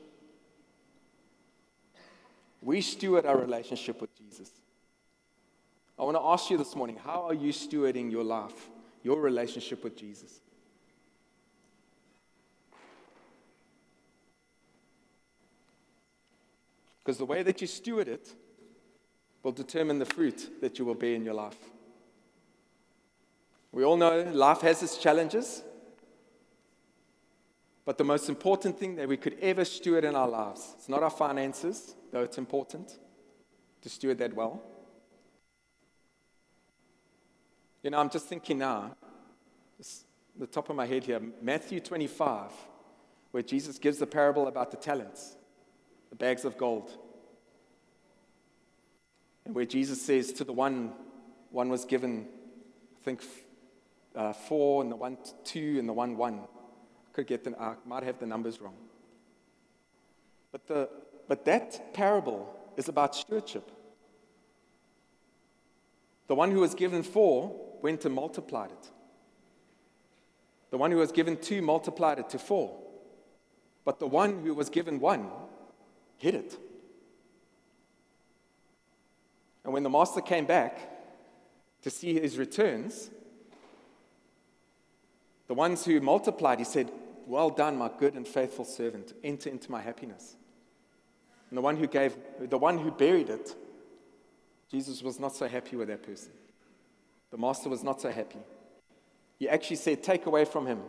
We 2.62 2.80
steward 2.80 3.26
our 3.26 3.38
relationship 3.38 4.00
with 4.00 4.16
Jesus. 4.16 4.52
I 5.98 6.04
want 6.04 6.16
to 6.16 6.22
ask 6.22 6.50
you 6.50 6.58
this 6.58 6.76
morning 6.76 6.98
how 7.02 7.22
are 7.26 7.34
you 7.34 7.52
stewarding 7.52 8.10
your 8.10 8.24
life, 8.24 8.68
your 9.02 9.20
relationship 9.20 9.82
with 9.82 9.96
Jesus? 9.96 10.40
Because 17.02 17.18
the 17.18 17.24
way 17.24 17.42
that 17.42 17.60
you 17.60 17.66
steward 17.66 18.08
it 18.08 18.34
will 19.42 19.52
determine 19.52 19.98
the 19.98 20.04
fruit 20.04 20.60
that 20.60 20.78
you 20.78 20.84
will 20.84 20.94
bear 20.94 21.14
in 21.14 21.24
your 21.24 21.34
life. 21.34 21.56
We 23.70 23.84
all 23.84 23.96
know 23.96 24.22
life 24.22 24.62
has 24.62 24.82
its 24.82 24.98
challenges, 24.98 25.62
but 27.84 27.96
the 27.96 28.04
most 28.04 28.28
important 28.28 28.78
thing 28.78 28.96
that 28.96 29.06
we 29.06 29.16
could 29.16 29.36
ever 29.40 29.64
steward 29.64 30.04
in 30.04 30.16
our 30.16 30.28
lives, 30.28 30.74
it's 30.76 30.88
not 30.88 31.02
our 31.04 31.10
finances, 31.10 31.94
though 32.10 32.22
it's 32.22 32.38
important 32.38 32.98
to 33.82 33.88
steward 33.88 34.18
that 34.18 34.34
well. 34.34 34.60
You 37.86 37.90
know, 37.90 38.00
I'm 38.00 38.10
just 38.10 38.26
thinking 38.26 38.58
now, 38.58 38.96
just 39.78 40.06
the 40.36 40.48
top 40.48 40.70
of 40.70 40.74
my 40.74 40.86
head 40.86 41.04
here, 41.04 41.20
Matthew 41.40 41.78
25, 41.78 42.50
where 43.30 43.44
Jesus 43.44 43.78
gives 43.78 43.98
the 43.98 44.08
parable 44.08 44.48
about 44.48 44.72
the 44.72 44.76
talents, 44.76 45.36
the 46.10 46.16
bags 46.16 46.44
of 46.44 46.58
gold. 46.58 46.90
And 49.44 49.54
where 49.54 49.64
Jesus 49.64 50.02
says 50.02 50.32
to 50.32 50.42
the 50.42 50.52
one, 50.52 50.94
one 51.52 51.68
was 51.68 51.84
given, 51.84 52.26
I 53.00 53.04
think, 53.04 53.22
uh, 54.16 54.32
four, 54.32 54.82
and 54.82 54.90
the 54.90 54.96
one 54.96 55.16
two, 55.44 55.76
and 55.78 55.88
the 55.88 55.92
one 55.92 56.16
one. 56.16 56.40
I 56.40 57.12
could 57.12 57.28
get 57.28 57.44
the, 57.44 57.56
I 57.56 57.76
might 57.84 58.02
have 58.02 58.18
the 58.18 58.26
numbers 58.26 58.60
wrong. 58.60 58.74
But, 60.50 60.66
the, 60.66 60.88
but 61.28 61.44
that 61.44 61.94
parable 61.94 62.52
is 62.76 62.88
about 62.88 63.14
stewardship. 63.14 63.70
The 66.26 66.34
one 66.34 66.50
who 66.50 66.58
was 66.58 66.74
given 66.74 67.04
four 67.04 67.65
went 67.82 68.04
and 68.04 68.14
multiplied 68.14 68.70
it. 68.70 68.90
The 70.70 70.78
one 70.78 70.90
who 70.90 70.98
was 70.98 71.12
given 71.12 71.36
two 71.36 71.62
multiplied 71.62 72.18
it 72.18 72.28
to 72.30 72.38
four. 72.38 72.76
But 73.84 73.98
the 74.00 74.06
one 74.06 74.42
who 74.42 74.52
was 74.52 74.68
given 74.68 75.00
one 75.00 75.28
hid 76.18 76.34
it. 76.34 76.58
And 79.64 79.72
when 79.72 79.82
the 79.82 79.90
master 79.90 80.20
came 80.20 80.44
back 80.44 80.78
to 81.82 81.90
see 81.90 82.14
his 82.14 82.38
returns, 82.38 83.10
the 85.46 85.54
ones 85.54 85.84
who 85.84 86.00
multiplied, 86.00 86.58
he 86.58 86.64
said, 86.64 86.90
Well 87.26 87.50
done, 87.50 87.76
my 87.76 87.90
good 87.98 88.14
and 88.14 88.26
faithful 88.26 88.64
servant. 88.64 89.12
Enter 89.22 89.50
into 89.50 89.70
my 89.70 89.80
happiness. 89.80 90.36
And 91.50 91.56
the 91.56 91.62
one 91.62 91.76
who 91.76 91.86
gave, 91.86 92.16
the 92.40 92.58
one 92.58 92.78
who 92.78 92.90
buried 92.90 93.30
it, 93.30 93.54
Jesus 94.70 95.02
was 95.02 95.20
not 95.20 95.34
so 95.34 95.46
happy 95.46 95.76
with 95.76 95.88
that 95.88 96.02
person. 96.02 96.32
The 97.30 97.38
master 97.38 97.68
was 97.68 97.82
not 97.82 98.00
so 98.00 98.10
happy. 98.10 98.38
He 99.38 99.48
actually 99.48 99.76
said, 99.76 100.02
Take 100.02 100.26
away 100.26 100.44
from 100.44 100.66
him 100.66 100.80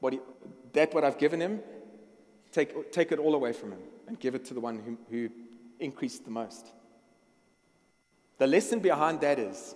what 0.00 0.14
he, 0.14 0.20
that 0.72 0.92
what 0.94 1.04
I've 1.04 1.18
given 1.18 1.40
him, 1.40 1.60
take, 2.52 2.92
take 2.92 3.12
it 3.12 3.18
all 3.18 3.34
away 3.34 3.52
from 3.52 3.72
him 3.72 3.80
and 4.08 4.18
give 4.18 4.34
it 4.34 4.44
to 4.46 4.54
the 4.54 4.60
one 4.60 4.78
who, 4.78 4.98
who 5.10 5.30
increased 5.78 6.24
the 6.24 6.30
most. 6.30 6.66
The 8.38 8.46
lesson 8.46 8.80
behind 8.80 9.20
that 9.20 9.38
is 9.38 9.74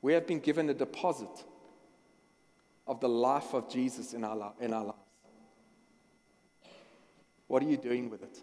we 0.00 0.12
have 0.12 0.26
been 0.26 0.40
given 0.40 0.68
a 0.68 0.74
deposit 0.74 1.44
of 2.86 3.00
the 3.00 3.08
life 3.08 3.54
of 3.54 3.70
Jesus 3.70 4.12
in 4.12 4.24
our, 4.24 4.52
in 4.60 4.72
our 4.72 4.84
lives. 4.84 4.98
What 7.46 7.62
are 7.62 7.68
you 7.68 7.76
doing 7.76 8.10
with 8.10 8.22
it? 8.22 8.40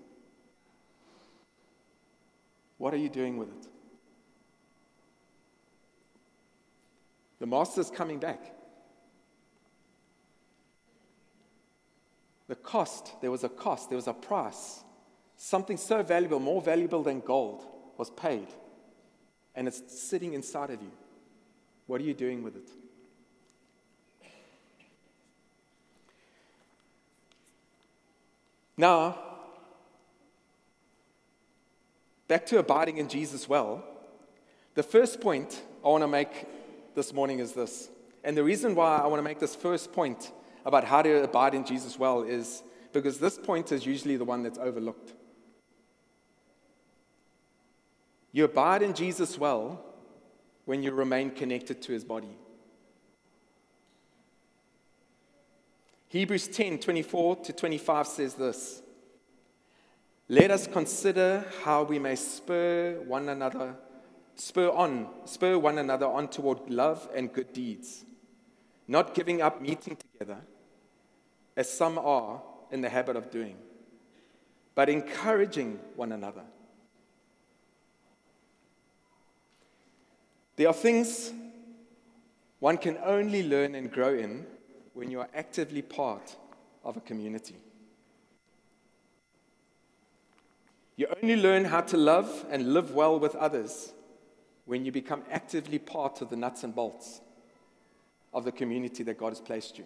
What 2.77 2.93
are 2.93 2.97
you 2.97 3.09
doing 3.09 3.37
with 3.37 3.49
it? 3.49 3.67
The 7.39 7.45
master's 7.45 7.89
coming 7.89 8.19
back. 8.19 8.53
The 12.47 12.55
cost, 12.55 13.13
there 13.21 13.31
was 13.31 13.43
a 13.43 13.49
cost, 13.49 13.89
there 13.89 13.95
was 13.95 14.07
a 14.07 14.13
price. 14.13 14.83
Something 15.37 15.77
so 15.77 16.03
valuable, 16.03 16.39
more 16.39 16.61
valuable 16.61 17.03
than 17.03 17.21
gold, 17.21 17.65
was 17.97 18.09
paid. 18.09 18.47
And 19.55 19.67
it's 19.67 19.81
sitting 20.01 20.33
inside 20.33 20.69
of 20.69 20.81
you. 20.81 20.91
What 21.87 22.01
are 22.01 22.03
you 22.03 22.13
doing 22.13 22.43
with 22.43 22.55
it? 22.55 22.69
Now, 28.77 29.17
back 32.27 32.45
to 32.47 32.59
abiding 32.59 32.97
in 32.97 33.09
Jesus 33.09 33.47
well. 33.47 33.83
The 34.75 34.83
first 34.83 35.19
point 35.19 35.61
I 35.83 35.89
want 35.89 36.03
to 36.03 36.07
make 36.07 36.47
this 36.99 37.13
morning 37.13 37.39
is 37.39 37.53
this. 37.53 37.87
And 38.25 38.35
the 38.35 38.43
reason 38.43 38.75
why 38.75 38.97
I 38.97 39.07
want 39.07 39.19
to 39.19 39.23
make 39.23 39.39
this 39.39 39.55
first 39.55 39.93
point 39.93 40.33
about 40.65 40.83
how 40.83 41.01
to 41.01 41.23
abide 41.23 41.55
in 41.55 41.63
Jesus 41.63 41.97
well 41.97 42.23
is 42.23 42.61
because 42.91 43.19
this 43.19 43.37
point 43.37 43.71
is 43.71 43.85
usually 43.85 44.17
the 44.17 44.25
one 44.25 44.43
that's 44.43 44.57
overlooked. 44.57 45.13
You 48.33 48.43
abide 48.43 48.81
in 48.81 48.93
Jesus 48.93 49.37
well 49.37 49.81
when 50.65 50.83
you 50.83 50.91
remain 50.91 51.31
connected 51.31 51.81
to 51.83 51.93
his 51.93 52.03
body. 52.03 52.35
Hebrews 56.09 56.49
10 56.49 56.79
24 56.79 57.37
to 57.37 57.53
25 57.53 58.07
says 58.07 58.33
this 58.33 58.81
Let 60.27 60.51
us 60.51 60.67
consider 60.67 61.45
how 61.63 61.83
we 61.83 61.97
may 61.97 62.17
spur 62.17 62.99
one 63.07 63.29
another 63.29 63.77
spur 64.39 64.69
on, 64.69 65.07
spur 65.25 65.57
one 65.57 65.77
another 65.77 66.05
on 66.05 66.29
toward 66.29 66.69
love 66.69 67.09
and 67.13 67.31
good 67.31 67.51
deeds, 67.51 68.05
not 68.87 69.13
giving 69.13 69.41
up 69.41 69.61
meeting 69.61 69.97
together, 69.97 70.39
as 71.57 71.69
some 71.69 71.97
are 71.97 72.41
in 72.71 72.81
the 72.81 72.89
habit 72.89 73.17
of 73.17 73.29
doing, 73.29 73.57
but 74.75 74.89
encouraging 74.89 75.79
one 75.95 76.13
another. 76.13 76.43
There 80.55 80.67
are 80.67 80.73
things 80.73 81.31
one 82.59 82.77
can 82.77 82.97
only 83.03 83.43
learn 83.43 83.75
and 83.75 83.91
grow 83.91 84.13
in 84.13 84.45
when 84.93 85.11
you 85.11 85.19
are 85.19 85.29
actively 85.33 85.81
part 85.81 86.35
of 86.83 86.97
a 86.97 87.01
community. 87.01 87.55
You 90.97 91.07
only 91.21 91.37
learn 91.37 91.63
how 91.65 91.81
to 91.81 91.97
love 91.97 92.45
and 92.49 92.73
live 92.73 92.93
well 92.93 93.17
with 93.19 93.35
others 93.35 93.93
when 94.69 94.85
you 94.85 94.91
become 94.91 95.23
actively 95.31 95.79
part 95.79 96.21
of 96.21 96.29
the 96.29 96.35
nuts 96.35 96.63
and 96.63 96.75
bolts 96.75 97.21
of 98.31 98.45
the 98.45 98.51
community 98.51 99.01
that 99.01 99.17
God 99.17 99.29
has 99.29 99.39
placed 99.39 99.79
you. 99.79 99.85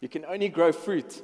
You 0.00 0.08
can 0.08 0.24
only 0.24 0.48
grow 0.48 0.72
fruit, 0.72 1.22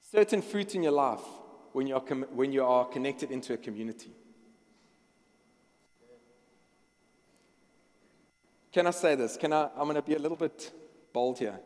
certain 0.00 0.40
fruit 0.40 0.76
in 0.76 0.84
your 0.84 0.92
life, 0.92 1.24
when 1.72 1.88
you 1.88 1.96
are, 1.96 2.00
com- 2.00 2.26
when 2.30 2.52
you 2.52 2.64
are 2.64 2.84
connected 2.84 3.32
into 3.32 3.52
a 3.52 3.56
community. 3.56 4.12
Can 8.70 8.86
I 8.86 8.92
say 8.92 9.16
this? 9.16 9.36
Can 9.36 9.52
I, 9.52 9.64
I'm 9.76 9.88
going 9.88 9.96
to 9.96 10.02
be 10.02 10.14
a 10.14 10.20
little 10.20 10.36
bit 10.36 10.70
bold 11.12 11.40
here. 11.40 11.58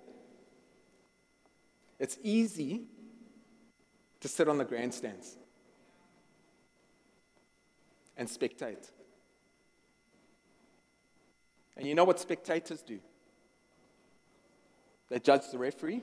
It's 1.98 2.16
easy 2.22 2.84
to 4.20 4.28
sit 4.28 4.48
on 4.48 4.56
the 4.56 4.64
grandstands 4.64 5.36
and 8.16 8.26
spectate. 8.26 8.90
And 11.80 11.88
you 11.88 11.94
know 11.94 12.04
what 12.04 12.20
spectators 12.20 12.82
do? 12.82 12.98
They 15.08 15.18
judge 15.18 15.50
the 15.50 15.56
referee. 15.56 16.02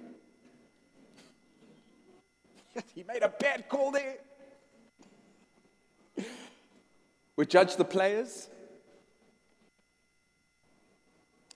he 2.95 3.03
made 3.03 3.21
a 3.21 3.29
bad 3.29 3.69
call 3.69 3.91
there. 3.91 4.15
We 7.35 7.45
judge 7.45 7.75
the 7.75 7.85
players, 7.85 8.49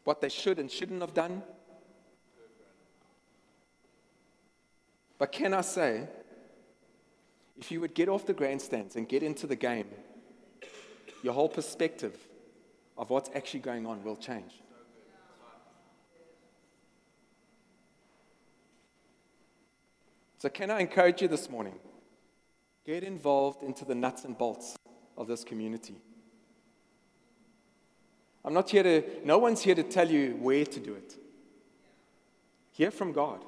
what 0.04 0.22
they 0.22 0.30
should 0.30 0.60
and 0.60 0.70
shouldn't 0.70 1.02
have 1.02 1.16
done. 1.16 1.42
But 5.18 5.32
can 5.32 5.56
I 5.56 5.62
say, 5.62 6.08
if 7.58 7.72
you 7.72 7.82
would 7.82 7.96
get 7.96 8.08
off 8.08 8.28
the 8.28 8.34
grandstands 8.34 8.96
and 8.96 9.10
get 9.10 9.24
into 9.24 9.48
the 9.48 9.56
game, 9.56 9.88
your 11.24 11.34
whole 11.34 11.50
perspective 11.50 12.16
of 13.02 13.10
what's 13.10 13.32
actually 13.34 13.60
going 13.60 13.88
on 13.88 14.04
will 14.04 14.16
change. 14.16 14.62
So, 20.38 20.50
can 20.50 20.70
I 20.70 20.80
encourage 20.80 21.22
you 21.22 21.28
this 21.28 21.50
morning? 21.50 21.74
Get 22.86 23.04
involved 23.04 23.64
into 23.64 23.86
the 23.86 23.96
nuts 23.96 24.24
and 24.24 24.38
bolts 24.38 24.78
of 25.18 25.28
this 25.28 25.44
community. 25.44 25.96
I'm 28.46 28.54
not 28.54 28.70
here 28.70 28.84
to, 28.84 29.04
no 29.26 29.40
one's 29.40 29.62
here 29.62 29.76
to 29.76 29.84
tell 29.84 30.10
you 30.10 30.38
where 30.40 30.66
to 30.66 30.80
do 30.80 30.94
it. 30.94 31.16
Hear 32.72 32.92
from 32.92 33.14
God. 33.14 33.44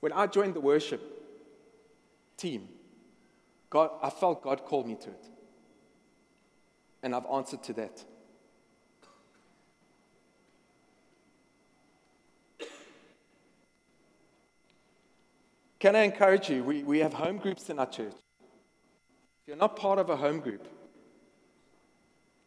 When 0.00 0.12
I 0.12 0.26
joined 0.26 0.54
the 0.54 0.60
worship 0.60 1.00
team, 2.36 2.68
God, 3.70 3.90
I 4.02 4.10
felt 4.10 4.42
God 4.42 4.64
called 4.64 4.86
me 4.86 4.96
to 4.96 5.10
it 5.10 5.26
and 7.04 7.14
I've 7.14 7.26
answered 7.26 7.62
to 7.64 7.74
that. 7.74 8.02
Can 15.78 15.94
I 15.94 16.00
encourage 16.00 16.48
you? 16.48 16.64
We, 16.64 16.82
we 16.82 17.00
have 17.00 17.12
home 17.12 17.36
groups 17.36 17.68
in 17.68 17.78
our 17.78 17.86
church. 17.86 18.14
If 18.14 19.48
you're 19.48 19.56
not 19.58 19.76
part 19.76 19.98
of 19.98 20.08
a 20.08 20.16
home 20.16 20.40
group, 20.40 20.66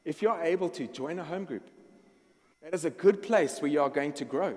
if 0.03 0.23
you're 0.23 0.41
able 0.41 0.69
to, 0.69 0.87
join 0.87 1.19
a 1.19 1.23
home 1.23 1.45
group. 1.45 1.69
That 2.63 2.73
is 2.73 2.83
a 2.83 2.89
good 2.89 3.21
place 3.21 3.61
where 3.61 3.69
you 3.69 3.79
are 3.81 3.89
going 3.89 4.13
to 4.13 4.25
grow. 4.25 4.55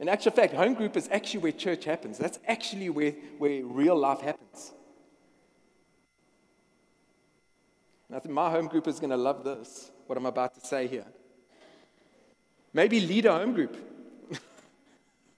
In 0.00 0.08
actual 0.08 0.32
fact, 0.32 0.54
home 0.54 0.74
group 0.74 0.96
is 0.96 1.08
actually 1.12 1.40
where 1.40 1.52
church 1.52 1.84
happens. 1.84 2.18
That's 2.18 2.40
actually 2.48 2.90
where, 2.90 3.12
where 3.38 3.64
real 3.64 3.96
life 3.96 4.20
happens. 4.22 4.72
And 7.97 7.97
I 8.14 8.18
think 8.20 8.34
my 8.34 8.50
home 8.50 8.68
group 8.68 8.88
is 8.88 8.98
going 8.98 9.10
to 9.10 9.16
love 9.16 9.44
this. 9.44 9.90
what 10.06 10.16
I'm 10.16 10.26
about 10.26 10.54
to 10.54 10.66
say 10.66 10.86
here. 10.86 11.04
Maybe 12.72 13.00
lead 13.00 13.26
a 13.26 13.32
home 13.32 13.52
group. 13.52 13.76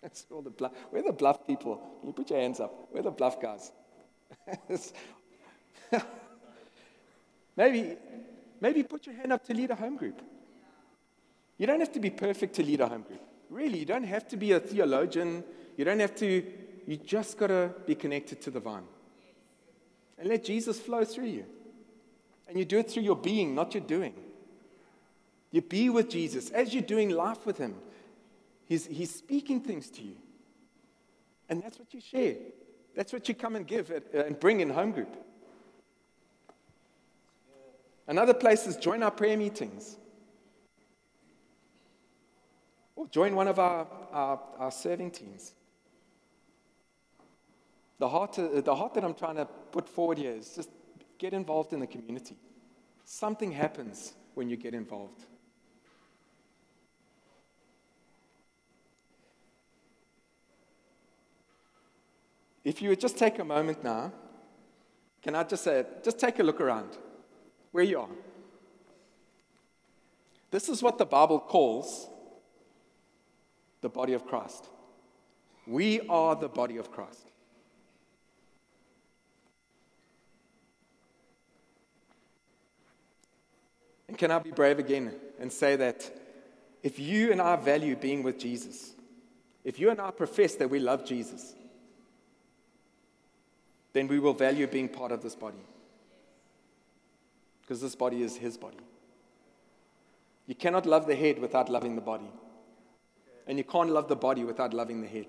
That's 0.03 0.27
all 0.31 0.43
the 0.43 0.51
bluff. 0.51 0.73
We're 0.93 1.03
the 1.03 1.13
bluff 1.13 1.47
people. 1.47 1.77
Can 2.01 2.09
you 2.09 2.13
put 2.13 2.31
your 2.31 2.41
hands 2.41 2.61
up? 2.61 2.89
We're 2.93 3.03
the 3.03 3.11
bluff 3.11 3.41
guys. 3.41 3.73
maybe, 7.57 7.97
maybe 8.61 8.83
put 8.85 9.07
your 9.07 9.17
hand 9.17 9.33
up 9.33 9.45
to 9.47 9.55
lead 9.55 9.71
a 9.71 9.75
home 9.75 9.97
group. 9.97 10.23
You 11.59 11.67
don't 11.67 11.81
have 11.81 11.93
to 11.93 12.01
be 12.01 12.11
perfect 12.11 12.55
to 12.55 12.63
lead 12.63 12.81
a 12.81 12.89
home 12.89 13.03
group. 13.03 13.21
Really, 13.49 13.81
you 13.81 13.85
don't 13.85 14.05
have 14.05 14.29
to 14.29 14.37
be 14.37 14.53
a 14.53 14.61
theologian. 14.61 15.43
You 15.77 15.85
don't 15.85 15.99
have 15.99 16.15
to, 16.17 16.45
you 16.87 16.97
just 16.97 17.37
got 17.37 17.49
to 17.49 17.73
be 17.85 17.97
connected 17.97 18.41
to 18.43 18.51
the 18.51 18.61
vine. 18.61 18.85
And 20.19 20.29
let 20.29 20.45
Jesus 20.45 20.79
flow 20.79 21.05
through 21.05 21.27
you. 21.27 21.47
And 22.51 22.59
you 22.59 22.65
do 22.65 22.81
it 22.81 22.91
through 22.91 23.05
your 23.05 23.17
being, 23.17 23.55
not 23.55 23.75
your 23.75 23.85
doing. 23.85 24.13
You 25.53 25.63
be 25.63 25.89
with 25.89 26.11
Jesus. 26.11 26.51
As 26.51 26.75
you're 26.75 26.83
doing 26.83 27.11
life 27.11 27.47
with 27.47 27.59
Him, 27.59 27.77
He's, 28.71 28.87
he's 28.87 29.13
speaking 29.13 29.61
things 29.61 29.91
to 29.91 30.03
you. 30.03 30.15
And 31.49 31.61
that's 31.61 31.77
what 31.77 31.93
you 31.93 32.01
share. 32.01 32.37
That's 32.95 33.13
what 33.13 33.29
you 33.29 33.35
come 33.35 33.57
and 33.57 33.67
give 33.67 33.91
uh, 33.91 34.19
and 34.19 34.39
bring 34.39 34.61
in 34.61 34.71
home 34.71 34.93
group. 34.93 35.13
Another 38.07 38.33
place 38.33 38.69
is 38.69 38.77
join 38.77 39.03
our 39.03 39.11
prayer 39.11 39.37
meetings. 39.37 39.97
Or 42.95 43.09
join 43.09 43.35
one 43.35 43.49
of 43.49 43.59
our, 43.59 43.89
our, 44.13 44.41
our 44.59 44.71
serving 44.71 45.11
teams. 45.11 45.53
The 47.99 48.09
heart, 48.09 48.39
uh, 48.39 48.61
the 48.61 48.75
heart 48.77 48.95
that 48.95 49.03
I'm 49.03 49.15
trying 49.15 49.37
to 49.37 49.47
put 49.73 49.89
forward 49.89 50.19
here 50.19 50.33
is 50.33 50.55
just 50.55 50.71
get 51.21 51.35
involved 51.35 51.73
in 51.75 51.81
the 51.81 51.87
community. 51.87 52.35
Something 53.05 53.53
happens 53.53 54.15
when 54.35 54.49
you 54.49 54.57
get 54.57 54.75
involved. 54.75 55.23
If 62.65 62.81
you 62.81 62.89
would 62.89 63.01
just 63.01 63.19
take 63.19 63.39
a 63.39 63.45
moment 63.45 63.85
now, 63.85 64.13
can 65.23 65.35
I 65.35 65.43
just 65.45 65.63
say, 65.63 65.85
just 66.03 66.19
take 66.19 66.39
a 66.39 66.43
look 66.43 66.61
around 66.61 66.97
where 67.73 67.85
you 67.85 68.01
are. 68.01 68.09
This 70.51 70.69
is 70.69 70.83
what 70.83 70.97
the 70.97 71.07
Bible 71.07 71.39
calls 71.39 72.09
the 73.83 73.89
body 73.89 74.15
of 74.15 74.27
Christ. 74.27 74.69
We 75.67 76.01
are 76.09 76.35
the 76.35 76.49
body 76.49 76.79
of 76.79 76.91
Christ. 76.91 77.30
And 84.11 84.19
can 84.19 84.33
I 84.33 84.41
be 84.41 84.51
brave 84.51 84.81
again 84.81 85.15
and 85.39 85.53
say 85.53 85.77
that 85.77 86.11
if 86.83 86.99
you 86.99 87.31
and 87.31 87.41
I 87.41 87.55
value 87.55 87.95
being 87.95 88.25
with 88.25 88.41
Jesus, 88.41 88.93
if 89.63 89.79
you 89.79 89.89
and 89.89 90.01
I 90.01 90.11
profess 90.11 90.57
that 90.57 90.69
we 90.69 90.81
love 90.81 91.05
Jesus, 91.05 91.55
then 93.93 94.09
we 94.09 94.19
will 94.19 94.33
value 94.33 94.67
being 94.67 94.89
part 94.89 95.13
of 95.13 95.23
this 95.23 95.37
body. 95.37 95.65
Because 97.61 97.81
this 97.81 97.95
body 97.95 98.25
is 98.25 98.37
His 98.37 98.57
body. 98.57 98.81
You 100.49 100.57
cannot 100.57 100.87
love 100.87 101.07
the 101.07 101.15
head 101.15 101.39
without 101.39 101.69
loving 101.69 101.95
the 101.95 102.03
body. 102.03 102.33
And 103.47 103.59
you 103.59 103.65
can't 103.65 103.91
love 103.91 104.09
the 104.09 104.17
body 104.17 104.43
without 104.43 104.75
loving 104.75 105.03
the 105.03 105.07
head. 105.07 105.27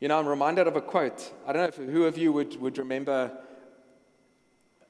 You 0.00 0.06
know, 0.06 0.16
I'm 0.16 0.28
reminded 0.28 0.68
of 0.68 0.76
a 0.76 0.80
quote. 0.80 1.32
I 1.44 1.52
don't 1.52 1.62
know 1.62 1.84
if 1.84 1.90
who 1.90 2.04
of 2.04 2.16
you 2.16 2.32
would, 2.32 2.60
would 2.60 2.78
remember 2.78 3.32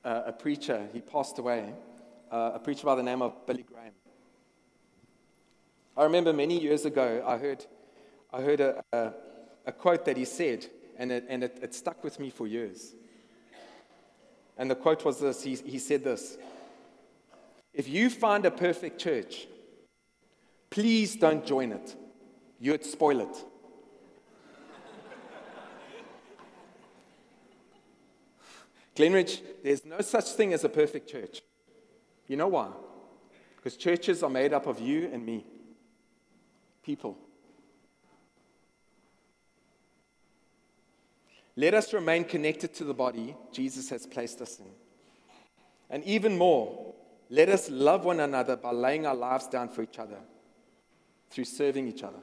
uh, 0.05 0.23
a 0.27 0.33
preacher. 0.33 0.87
He 0.93 1.01
passed 1.01 1.39
away, 1.39 1.73
uh, 2.31 2.51
a 2.55 2.59
preacher 2.59 2.85
by 2.85 2.95
the 2.95 3.03
name 3.03 3.23
of 3.23 3.47
Billy 3.47 3.63
Graham. 3.63 3.95
I 5.97 6.05
remember 6.05 6.35
many 6.35 6.61
years 6.61 6.85
ago, 6.85 7.25
I 7.27 7.39
heard, 7.39 7.65
I 8.35 8.43
heard 8.43 8.61
a, 8.61 8.85
a, 8.93 9.13
a 9.65 9.73
quote 9.73 10.05
that 10.05 10.19
he 10.19 10.27
said, 10.27 10.67
and, 10.99 11.11
it, 11.11 11.25
and 11.31 11.43
it, 11.43 11.59
it 11.63 11.75
stuck 11.75 12.05
with 12.05 12.21
me 12.21 12.29
for 12.29 12.47
years. 12.47 12.95
And 14.59 14.71
the 14.71 14.77
quote 14.77 15.07
was 15.07 15.21
this 15.21 15.43
he, 15.43 15.55
he 15.55 15.79
said 15.79 16.05
this 16.05 16.37
If 17.73 17.89
you 17.89 18.11
find 18.11 18.45
a 18.45 18.51
perfect 18.51 19.01
church, 19.01 19.47
please 20.69 21.17
don't 21.17 21.47
join 21.47 21.73
it, 21.73 21.97
you'd 22.61 22.85
spoil 22.85 23.21
it. 23.21 23.45
Glenridge, 28.99 29.41
there's 29.63 29.85
no 29.85 30.01
such 30.01 30.25
thing 30.33 30.53
as 30.53 30.65
a 30.65 30.69
perfect 30.69 31.09
church. 31.09 31.41
You 32.27 32.37
know 32.37 32.49
why? 32.49 32.69
Because 33.55 33.77
churches 33.77 34.25
are 34.25 34.31
made 34.31 34.53
up 34.53 34.67
of 34.67 34.81
you 34.81 35.09
and 35.13 35.25
me 35.25 35.47
people. 36.83 37.17
Let 41.55 41.75
us 41.75 41.93
remain 41.93 42.25
connected 42.25 42.75
to 42.75 42.85
the 42.85 42.95
body 42.95 43.37
Jesus 43.53 43.89
has 43.91 44.05
placed 44.05 44.41
us 44.41 44.59
in. 44.59 44.71
And 45.91 46.03
even 46.05 46.37
more, 46.37 46.95
let 47.31 47.49
us 47.49 47.71
love 47.71 48.05
one 48.05 48.19
another 48.19 48.57
by 48.57 48.73
laying 48.73 49.07
our 49.07 49.15
lives 49.15 49.47
down 49.47 49.69
for 49.69 49.83
each 49.83 49.99
other 49.99 50.19
through 51.31 51.45
serving 51.45 51.87
each 51.87 52.03
other. 52.03 52.19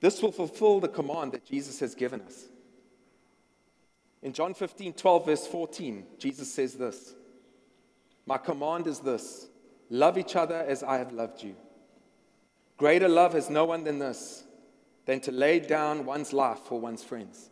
This 0.00 0.22
will 0.22 0.32
fulfill 0.32 0.78
the 0.78 0.88
command 0.88 1.32
that 1.32 1.44
Jesus 1.44 1.80
has 1.80 1.96
given 1.96 2.20
us. 2.20 2.49
In 4.22 4.32
John 4.32 4.54
15, 4.54 4.92
12, 4.92 5.26
verse 5.26 5.46
14, 5.46 6.06
Jesus 6.18 6.52
says 6.52 6.74
this 6.74 7.14
My 8.26 8.38
command 8.38 8.86
is 8.86 9.00
this 9.00 9.48
love 9.88 10.18
each 10.18 10.36
other 10.36 10.56
as 10.56 10.82
I 10.82 10.98
have 10.98 11.12
loved 11.12 11.42
you. 11.42 11.56
Greater 12.76 13.08
love 13.08 13.34
has 13.34 13.50
no 13.50 13.64
one 13.64 13.84
than 13.84 13.98
this, 13.98 14.44
than 15.04 15.20
to 15.20 15.32
lay 15.32 15.58
down 15.58 16.06
one's 16.06 16.32
life 16.32 16.60
for 16.60 16.80
one's 16.80 17.02
friends. 17.02 17.50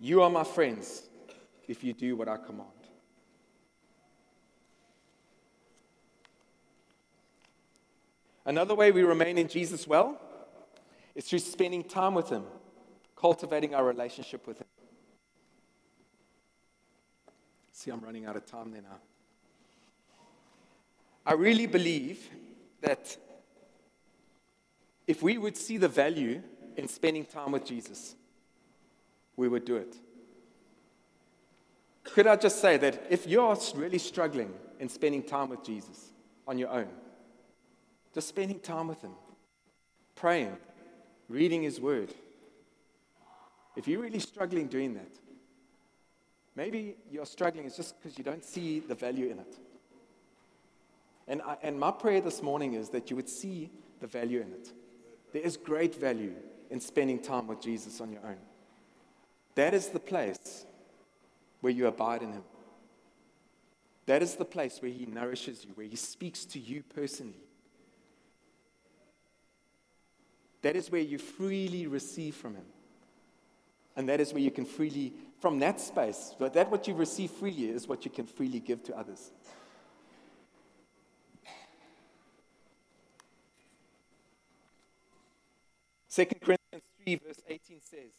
You 0.00 0.22
are 0.22 0.30
my 0.30 0.44
friends 0.44 1.08
if 1.66 1.82
you 1.82 1.92
do 1.92 2.16
what 2.16 2.28
I 2.28 2.36
command. 2.36 2.68
Another 8.46 8.74
way 8.74 8.90
we 8.92 9.02
remain 9.02 9.36
in 9.36 9.46
Jesus 9.46 9.86
well 9.86 10.18
is 11.14 11.26
through 11.26 11.40
spending 11.40 11.84
time 11.84 12.14
with 12.14 12.30
Him, 12.30 12.44
cultivating 13.14 13.74
our 13.74 13.84
relationship 13.84 14.46
with 14.46 14.58
Him. 14.58 14.67
See, 17.78 17.92
I'm 17.92 18.00
running 18.00 18.26
out 18.26 18.34
of 18.34 18.44
time 18.44 18.72
there 18.72 18.82
now. 18.82 18.98
I 21.24 21.34
really 21.34 21.66
believe 21.66 22.28
that 22.80 23.16
if 25.06 25.22
we 25.22 25.38
would 25.38 25.56
see 25.56 25.76
the 25.76 25.86
value 25.86 26.42
in 26.76 26.88
spending 26.88 27.24
time 27.24 27.52
with 27.52 27.64
Jesus, 27.64 28.16
we 29.36 29.46
would 29.46 29.64
do 29.64 29.76
it. 29.76 29.94
Could 32.02 32.26
I 32.26 32.34
just 32.34 32.60
say 32.60 32.78
that 32.78 33.00
if 33.10 33.28
you're 33.28 33.56
really 33.76 33.98
struggling 33.98 34.52
in 34.80 34.88
spending 34.88 35.22
time 35.22 35.50
with 35.50 35.62
Jesus 35.62 36.10
on 36.48 36.58
your 36.58 36.70
own, 36.70 36.88
just 38.12 38.26
spending 38.26 38.58
time 38.58 38.88
with 38.88 39.00
Him, 39.02 39.12
praying, 40.16 40.56
reading 41.28 41.62
His 41.62 41.80
Word, 41.80 42.12
if 43.76 43.86
you're 43.86 44.02
really 44.02 44.18
struggling 44.18 44.66
doing 44.66 44.94
that, 44.94 45.12
maybe 46.58 46.96
you're 47.08 47.24
struggling 47.24 47.66
is 47.66 47.76
just 47.76 47.94
because 48.02 48.18
you 48.18 48.24
don't 48.24 48.44
see 48.44 48.80
the 48.80 48.94
value 48.94 49.30
in 49.30 49.38
it. 49.38 49.56
And, 51.28 51.40
I, 51.42 51.56
and 51.62 51.78
my 51.78 51.92
prayer 51.92 52.20
this 52.20 52.42
morning 52.42 52.74
is 52.74 52.88
that 52.88 53.10
you 53.10 53.16
would 53.16 53.28
see 53.28 53.70
the 54.00 54.08
value 54.08 54.40
in 54.40 54.52
it. 54.52 54.72
There 55.32 55.42
is 55.42 55.56
great 55.56 55.94
value 55.94 56.34
in 56.68 56.80
spending 56.80 57.20
time 57.20 57.46
with 57.46 57.60
Jesus 57.60 58.00
on 58.00 58.10
your 58.10 58.26
own. 58.26 58.40
That 59.54 59.72
is 59.72 59.88
the 59.88 60.00
place 60.00 60.66
where 61.60 61.72
you 61.72 61.86
abide 61.86 62.22
in 62.22 62.32
Him. 62.32 62.44
That 64.06 64.20
is 64.20 64.34
the 64.34 64.44
place 64.44 64.82
where 64.82 64.90
He 64.90 65.06
nourishes 65.06 65.64
you, 65.64 65.70
where 65.76 65.86
He 65.86 65.96
speaks 65.96 66.44
to 66.46 66.58
you 66.58 66.82
personally. 66.92 67.44
That 70.62 70.74
is 70.74 70.90
where 70.90 71.00
you 71.00 71.18
freely 71.18 71.86
receive 71.86 72.34
from 72.34 72.56
Him. 72.56 72.64
And 73.98 74.08
that 74.08 74.20
is 74.20 74.32
where 74.32 74.40
you 74.40 74.52
can 74.52 74.64
freely, 74.64 75.12
from 75.40 75.58
that 75.58 75.80
space, 75.80 76.36
that 76.38 76.70
what 76.70 76.86
you 76.86 76.94
receive 76.94 77.32
freely 77.32 77.68
is 77.68 77.88
what 77.88 78.04
you 78.04 78.12
can 78.12 78.26
freely 78.26 78.60
give 78.60 78.84
to 78.84 78.96
others. 78.96 79.32
Second 86.06 86.40
Corinthians 86.40 86.84
3, 87.02 87.14
verse 87.16 87.42
18 87.48 87.80
says, 87.82 88.12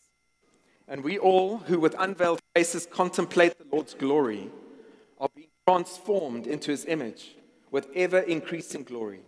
And 0.85 1.01
we 1.01 1.17
all 1.17 1.59
who 1.59 1.79
with 1.79 1.95
unveiled 1.97 2.41
faces 2.53 2.85
contemplate 2.85 3.57
the 3.57 3.65
Lord's 3.71 3.93
glory 3.93 4.49
are 5.17 5.29
being 5.33 5.47
transformed 5.65 6.45
into 6.45 6.71
his 6.71 6.83
image 6.85 7.37
with 7.71 7.87
ever 7.95 8.19
increasing 8.19 8.83
glory, 8.83 9.21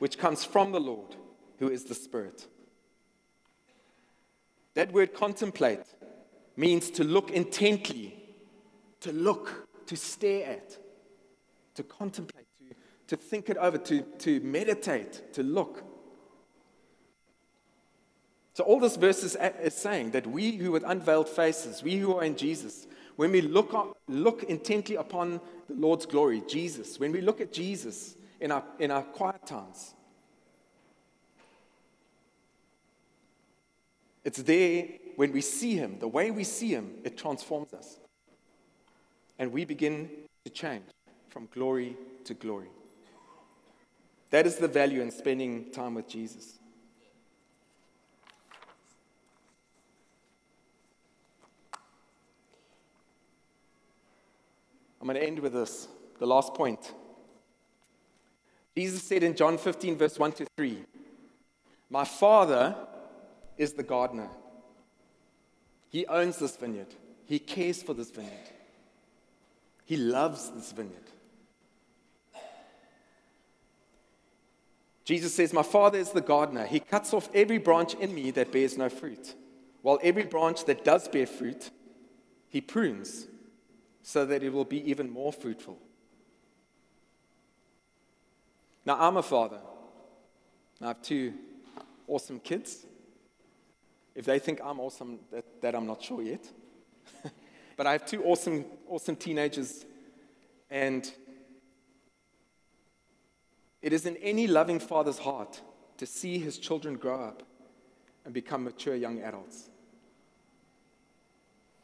which 0.00 0.18
comes 0.18 0.44
from 0.44 0.72
the 0.72 0.80
Lord, 0.80 1.16
who 1.60 1.70
is 1.70 1.84
the 1.84 1.94
Spirit. 1.94 2.46
That 4.74 4.92
word 4.92 5.14
contemplate 5.14 5.80
means 6.56 6.90
to 6.90 7.04
look 7.04 7.30
intently, 7.30 8.16
to 9.00 9.12
look, 9.12 9.68
to 9.86 9.96
stare 9.96 10.46
at, 10.46 10.76
to 11.74 11.82
contemplate, 11.82 12.46
to, 12.58 13.16
to 13.16 13.16
think 13.16 13.48
it 13.48 13.56
over, 13.56 13.78
to, 13.78 14.02
to 14.02 14.40
meditate, 14.40 15.32
to 15.34 15.42
look. 15.42 15.84
So, 18.54 18.62
all 18.62 18.78
this 18.78 18.96
verse 18.96 19.24
is, 19.24 19.36
is 19.60 19.74
saying 19.74 20.12
that 20.12 20.26
we 20.26 20.52
who 20.52 20.72
with 20.72 20.84
unveiled 20.84 21.28
faces, 21.28 21.82
we 21.82 21.96
who 21.96 22.16
are 22.16 22.24
in 22.24 22.36
Jesus, 22.36 22.86
when 23.16 23.32
we 23.32 23.40
look, 23.40 23.74
up, 23.74 23.96
look 24.08 24.44
intently 24.44 24.96
upon 24.96 25.40
the 25.68 25.74
Lord's 25.74 26.06
glory, 26.06 26.42
Jesus, 26.48 26.98
when 26.98 27.12
we 27.12 27.20
look 27.20 27.40
at 27.40 27.52
Jesus 27.52 28.16
in 28.40 28.52
our, 28.52 28.64
in 28.78 28.90
our 28.90 29.02
quiet 29.02 29.46
times, 29.46 29.94
it's 34.24 34.42
there 34.42 34.86
when 35.16 35.32
we 35.32 35.40
see 35.40 35.76
Him, 35.76 35.98
the 35.98 36.08
way 36.08 36.30
we 36.30 36.44
see 36.44 36.68
Him, 36.68 36.94
it 37.04 37.16
transforms 37.16 37.72
us. 37.72 37.98
And 39.38 39.52
we 39.52 39.64
begin 39.64 40.08
to 40.44 40.50
change 40.50 40.84
from 41.28 41.48
glory 41.52 41.96
to 42.24 42.34
glory. 42.34 42.68
That 44.30 44.46
is 44.46 44.56
the 44.56 44.68
value 44.68 45.00
in 45.00 45.10
spending 45.10 45.70
time 45.70 45.94
with 45.94 46.08
Jesus. 46.08 46.58
I'm 55.00 55.08
going 55.08 55.20
to 55.20 55.26
end 55.26 55.38
with 55.38 55.52
this, 55.52 55.86
the 56.18 56.26
last 56.26 56.54
point. 56.54 56.94
Jesus 58.74 59.02
said 59.02 59.22
in 59.22 59.36
John 59.36 59.58
15, 59.58 59.98
verse 59.98 60.18
1 60.18 60.32
to 60.32 60.46
3, 60.56 60.82
My 61.90 62.04
Father 62.04 62.74
is 63.56 63.72
the 63.72 63.82
gardener. 63.82 64.28
He 65.88 66.06
owns 66.06 66.38
this 66.38 66.56
vineyard, 66.56 66.94
He 67.26 67.38
cares 67.38 67.82
for 67.82 67.94
this 67.94 68.10
vineyard, 68.10 68.50
He 69.84 69.96
loves 69.96 70.50
this 70.50 70.72
vineyard. 70.72 70.98
Jesus 75.04 75.34
says, 75.34 75.52
My 75.52 75.62
Father 75.62 75.98
is 75.98 76.12
the 76.12 76.22
gardener. 76.22 76.64
He 76.66 76.80
cuts 76.80 77.12
off 77.12 77.28
every 77.34 77.58
branch 77.58 77.92
in 77.94 78.14
me 78.14 78.30
that 78.30 78.50
bears 78.50 78.78
no 78.78 78.88
fruit, 78.88 79.34
while 79.82 79.98
every 80.02 80.24
branch 80.24 80.64
that 80.64 80.82
does 80.82 81.08
bear 81.08 81.26
fruit, 81.26 81.70
He 82.48 82.60
prunes 82.60 83.26
so 84.02 84.26
that 84.26 84.42
it 84.42 84.52
will 84.52 84.64
be 84.64 84.88
even 84.88 85.10
more 85.10 85.32
fruitful. 85.32 85.78
Now, 88.86 88.98
I'm 89.00 89.16
a 89.16 89.22
father. 89.22 89.60
I 90.80 90.88
have 90.88 91.00
two 91.00 91.32
awesome 92.06 92.38
kids. 92.38 92.84
If 94.14 94.24
they 94.24 94.38
think 94.38 94.60
I'm 94.62 94.80
awesome, 94.80 95.20
that, 95.32 95.44
that 95.60 95.74
I'm 95.74 95.86
not 95.86 96.02
sure 96.02 96.22
yet. 96.22 96.46
but 97.76 97.86
I 97.86 97.92
have 97.92 98.06
two 98.06 98.22
awesome, 98.24 98.64
awesome 98.88 99.16
teenagers, 99.16 99.84
and 100.70 101.10
it 103.82 103.92
is 103.92 104.06
in 104.06 104.16
any 104.18 104.46
loving 104.46 104.78
father's 104.78 105.18
heart 105.18 105.60
to 105.98 106.06
see 106.06 106.38
his 106.38 106.58
children 106.58 106.96
grow 106.96 107.20
up 107.20 107.42
and 108.24 108.32
become 108.32 108.64
mature 108.64 108.94
young 108.94 109.20
adults. 109.20 109.68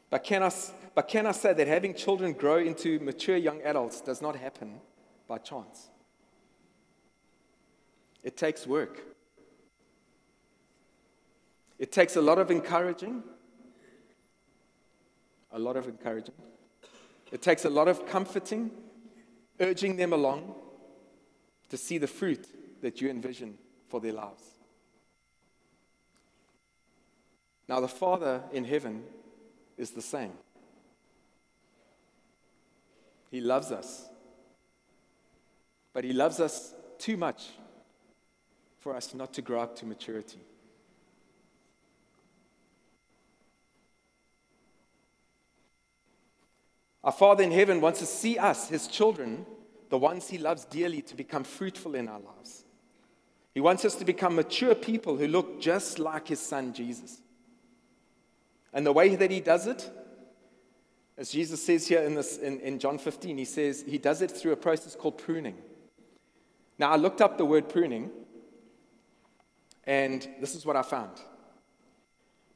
But 0.09 0.23
can, 0.23 0.43
I, 0.43 0.51
but 0.93 1.07
can 1.07 1.25
I 1.25 1.31
say 1.31 1.53
that 1.53 1.67
having 1.67 1.93
children 1.93 2.33
grow 2.33 2.57
into 2.57 2.99
mature 2.99 3.37
young 3.37 3.61
adults 3.61 4.01
does 4.01 4.21
not 4.21 4.35
happen 4.35 4.81
by 5.27 5.37
chance? 5.37 5.89
It 8.23 8.35
takes 8.35 8.67
work. 8.67 9.10
It 11.81 11.91
takes 11.91 12.15
a 12.15 12.21
lot 12.21 12.37
of 12.37 12.51
encouraging, 12.51 13.23
a 15.51 15.57
lot 15.57 15.75
of 15.75 15.87
encouraging. 15.87 16.35
It 17.31 17.41
takes 17.41 17.65
a 17.65 17.71
lot 17.71 17.87
of 17.87 18.05
comforting, 18.05 18.69
urging 19.59 19.95
them 19.95 20.13
along 20.13 20.53
to 21.69 21.77
see 21.77 21.97
the 21.97 22.05
fruit 22.05 22.45
that 22.83 23.01
you 23.01 23.09
envision 23.09 23.57
for 23.87 23.99
their 23.99 24.13
lives. 24.13 24.43
Now, 27.67 27.79
the 27.79 27.87
Father 27.87 28.43
in 28.53 28.63
heaven 28.63 29.01
is 29.75 29.89
the 29.89 30.03
same. 30.03 30.33
He 33.31 33.41
loves 33.41 33.71
us. 33.71 34.07
But 35.93 36.03
He 36.03 36.13
loves 36.13 36.39
us 36.39 36.75
too 36.99 37.17
much 37.17 37.47
for 38.77 38.95
us 38.95 39.15
not 39.15 39.33
to 39.33 39.41
grow 39.41 39.61
up 39.61 39.75
to 39.77 39.87
maturity. 39.87 40.41
Our 47.03 47.11
Father 47.11 47.43
in 47.43 47.51
heaven 47.51 47.81
wants 47.81 47.99
to 47.99 48.05
see 48.05 48.37
us, 48.37 48.69
His 48.69 48.87
children, 48.87 49.45
the 49.89 49.97
ones 49.97 50.29
He 50.29 50.37
loves 50.37 50.65
dearly, 50.65 51.01
to 51.03 51.15
become 51.15 51.43
fruitful 51.43 51.95
in 51.95 52.07
our 52.07 52.19
lives. 52.19 52.63
He 53.53 53.59
wants 53.59 53.83
us 53.83 53.95
to 53.95 54.05
become 54.05 54.35
mature 54.35 54.75
people 54.75 55.17
who 55.17 55.27
look 55.27 55.59
just 55.59 55.99
like 55.99 56.27
His 56.27 56.39
Son, 56.39 56.73
Jesus. 56.73 57.21
And 58.73 58.85
the 58.85 58.93
way 58.93 59.15
that 59.15 59.31
he 59.31 59.41
does 59.41 59.67
it, 59.67 59.89
as 61.17 61.29
Jesus 61.29 61.63
says 61.63 61.87
here 61.87 62.01
in, 62.01 62.15
this, 62.15 62.37
in, 62.37 62.59
in 62.61 62.79
John 62.79 62.97
15, 62.97 63.37
he 63.37 63.45
says 63.45 63.83
he 63.85 63.97
does 63.97 64.21
it 64.21 64.31
through 64.31 64.53
a 64.53 64.57
process 64.57 64.95
called 64.95 65.17
pruning. 65.17 65.57
Now, 66.79 66.91
I 66.91 66.95
looked 66.95 67.21
up 67.21 67.37
the 67.37 67.45
word 67.45 67.67
pruning, 67.67 68.09
and 69.85 70.27
this 70.39 70.55
is 70.55 70.65
what 70.65 70.75
I 70.75 70.81
found. 70.83 71.11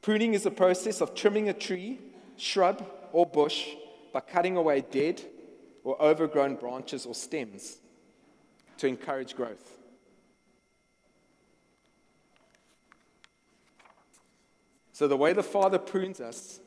Pruning 0.00 0.34
is 0.34 0.46
a 0.46 0.50
process 0.50 1.00
of 1.00 1.14
trimming 1.14 1.48
a 1.48 1.52
tree, 1.52 2.00
shrub, 2.36 2.84
or 3.12 3.26
bush 3.26 3.68
by 4.16 4.20
cutting 4.20 4.56
away 4.56 4.80
dead 4.80 5.20
or 5.84 6.00
overgrown 6.00 6.54
branches 6.54 7.04
or 7.04 7.14
stems 7.14 7.76
to 8.78 8.86
encourage 8.86 9.36
growth. 9.36 9.76
So, 14.94 15.06
the 15.06 15.18
way 15.18 15.34
the 15.34 15.42
Father 15.42 15.78
prunes 15.78 16.22
us 16.22 16.60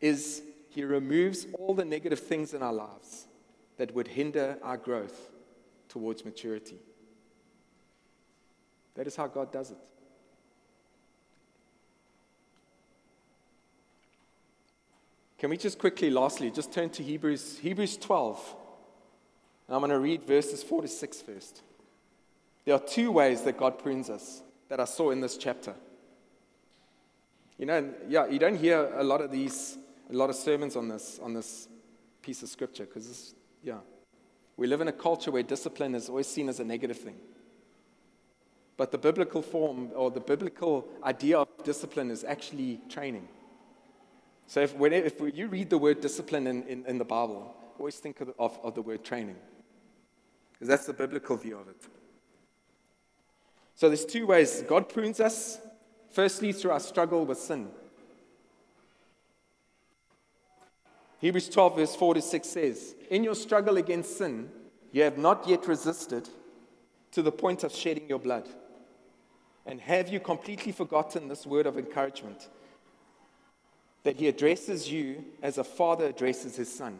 is 0.00 0.42
He 0.68 0.84
removes 0.84 1.48
all 1.58 1.74
the 1.74 1.84
negative 1.84 2.20
things 2.20 2.54
in 2.54 2.62
our 2.62 2.72
lives 2.72 3.26
that 3.78 3.92
would 3.96 4.06
hinder 4.06 4.58
our 4.62 4.76
growth 4.76 5.28
towards 5.88 6.24
maturity. 6.24 6.78
That 8.94 9.08
is 9.08 9.16
how 9.16 9.26
God 9.26 9.50
does 9.52 9.72
it. 9.72 9.78
Can 15.42 15.50
we 15.50 15.56
just 15.56 15.80
quickly, 15.80 16.08
lastly, 16.08 16.52
just 16.52 16.72
turn 16.72 16.88
to 16.90 17.02
Hebrews, 17.02 17.58
Hebrews 17.58 17.96
12. 17.96 18.54
And 19.66 19.74
I'm 19.74 19.80
going 19.80 19.90
to 19.90 19.98
read 19.98 20.22
verses 20.22 20.62
4 20.62 20.82
to 20.82 20.86
6 20.86 21.20
first. 21.22 21.62
There 22.64 22.76
are 22.76 22.78
two 22.78 23.10
ways 23.10 23.42
that 23.42 23.58
God 23.58 23.76
prunes 23.76 24.08
us 24.08 24.40
that 24.68 24.78
I 24.78 24.84
saw 24.84 25.10
in 25.10 25.20
this 25.20 25.36
chapter. 25.36 25.74
You 27.58 27.66
know, 27.66 27.92
yeah, 28.08 28.28
you 28.28 28.38
don't 28.38 28.54
hear 28.54 28.92
a 28.94 29.02
lot 29.02 29.20
of 29.20 29.32
these, 29.32 29.78
a 30.08 30.12
lot 30.12 30.30
of 30.30 30.36
sermons 30.36 30.76
on 30.76 30.86
this, 30.86 31.18
on 31.20 31.34
this 31.34 31.66
piece 32.22 32.44
of 32.44 32.48
scripture 32.48 32.84
because, 32.84 33.34
yeah, 33.64 33.80
we 34.56 34.68
live 34.68 34.80
in 34.80 34.86
a 34.86 34.92
culture 34.92 35.32
where 35.32 35.42
discipline 35.42 35.96
is 35.96 36.08
always 36.08 36.28
seen 36.28 36.48
as 36.48 36.60
a 36.60 36.64
negative 36.64 36.98
thing. 36.98 37.16
But 38.76 38.92
the 38.92 38.98
biblical 38.98 39.42
form 39.42 39.90
or 39.96 40.12
the 40.12 40.20
biblical 40.20 40.86
idea 41.02 41.38
of 41.40 41.48
discipline 41.64 42.12
is 42.12 42.22
actually 42.22 42.80
training. 42.88 43.26
So 44.52 44.60
if, 44.60 44.74
if 44.78 45.20
you 45.34 45.46
read 45.48 45.70
the 45.70 45.78
word 45.78 46.02
discipline 46.02 46.46
in, 46.46 46.62
in, 46.64 46.84
in 46.84 46.98
the 46.98 47.06
Bible, 47.06 47.56
always 47.78 47.96
think 47.96 48.20
of, 48.20 48.34
of, 48.38 48.58
of 48.62 48.74
the 48.74 48.82
word 48.82 49.02
training. 49.02 49.36
Because 50.52 50.68
that's 50.68 50.84
the 50.84 50.92
biblical 50.92 51.38
view 51.38 51.58
of 51.58 51.68
it. 51.68 51.80
So 53.74 53.88
there's 53.88 54.04
two 54.04 54.26
ways 54.26 54.62
God 54.68 54.88
prunes 54.90 55.20
us 55.20 55.58
Firstly, 56.12 56.52
through 56.52 56.72
our 56.72 56.80
struggle 56.80 57.24
with 57.24 57.38
sin. 57.38 57.68
Hebrews 61.20 61.48
12, 61.48 61.76
verse 61.76 61.96
4 61.96 62.14
to 62.14 62.22
6 62.22 62.48
says, 62.48 62.94
In 63.08 63.24
your 63.24 63.34
struggle 63.34 63.78
against 63.78 64.18
sin, 64.18 64.50
you 64.92 65.02
have 65.02 65.16
not 65.16 65.48
yet 65.48 65.66
resisted 65.66 66.28
to 67.12 67.22
the 67.22 67.32
point 67.32 67.64
of 67.64 67.74
shedding 67.74 68.08
your 68.08 68.18
blood. 68.18 68.46
And 69.64 69.80
have 69.80 70.10
you 70.10 70.20
completely 70.20 70.72
forgotten 70.72 71.28
this 71.28 71.46
word 71.46 71.66
of 71.66 71.78
encouragement? 71.78 72.48
That 74.04 74.16
he 74.16 74.28
addresses 74.28 74.90
you 74.90 75.24
as 75.42 75.58
a 75.58 75.64
father 75.64 76.06
addresses 76.06 76.56
his 76.56 76.72
son. 76.72 76.98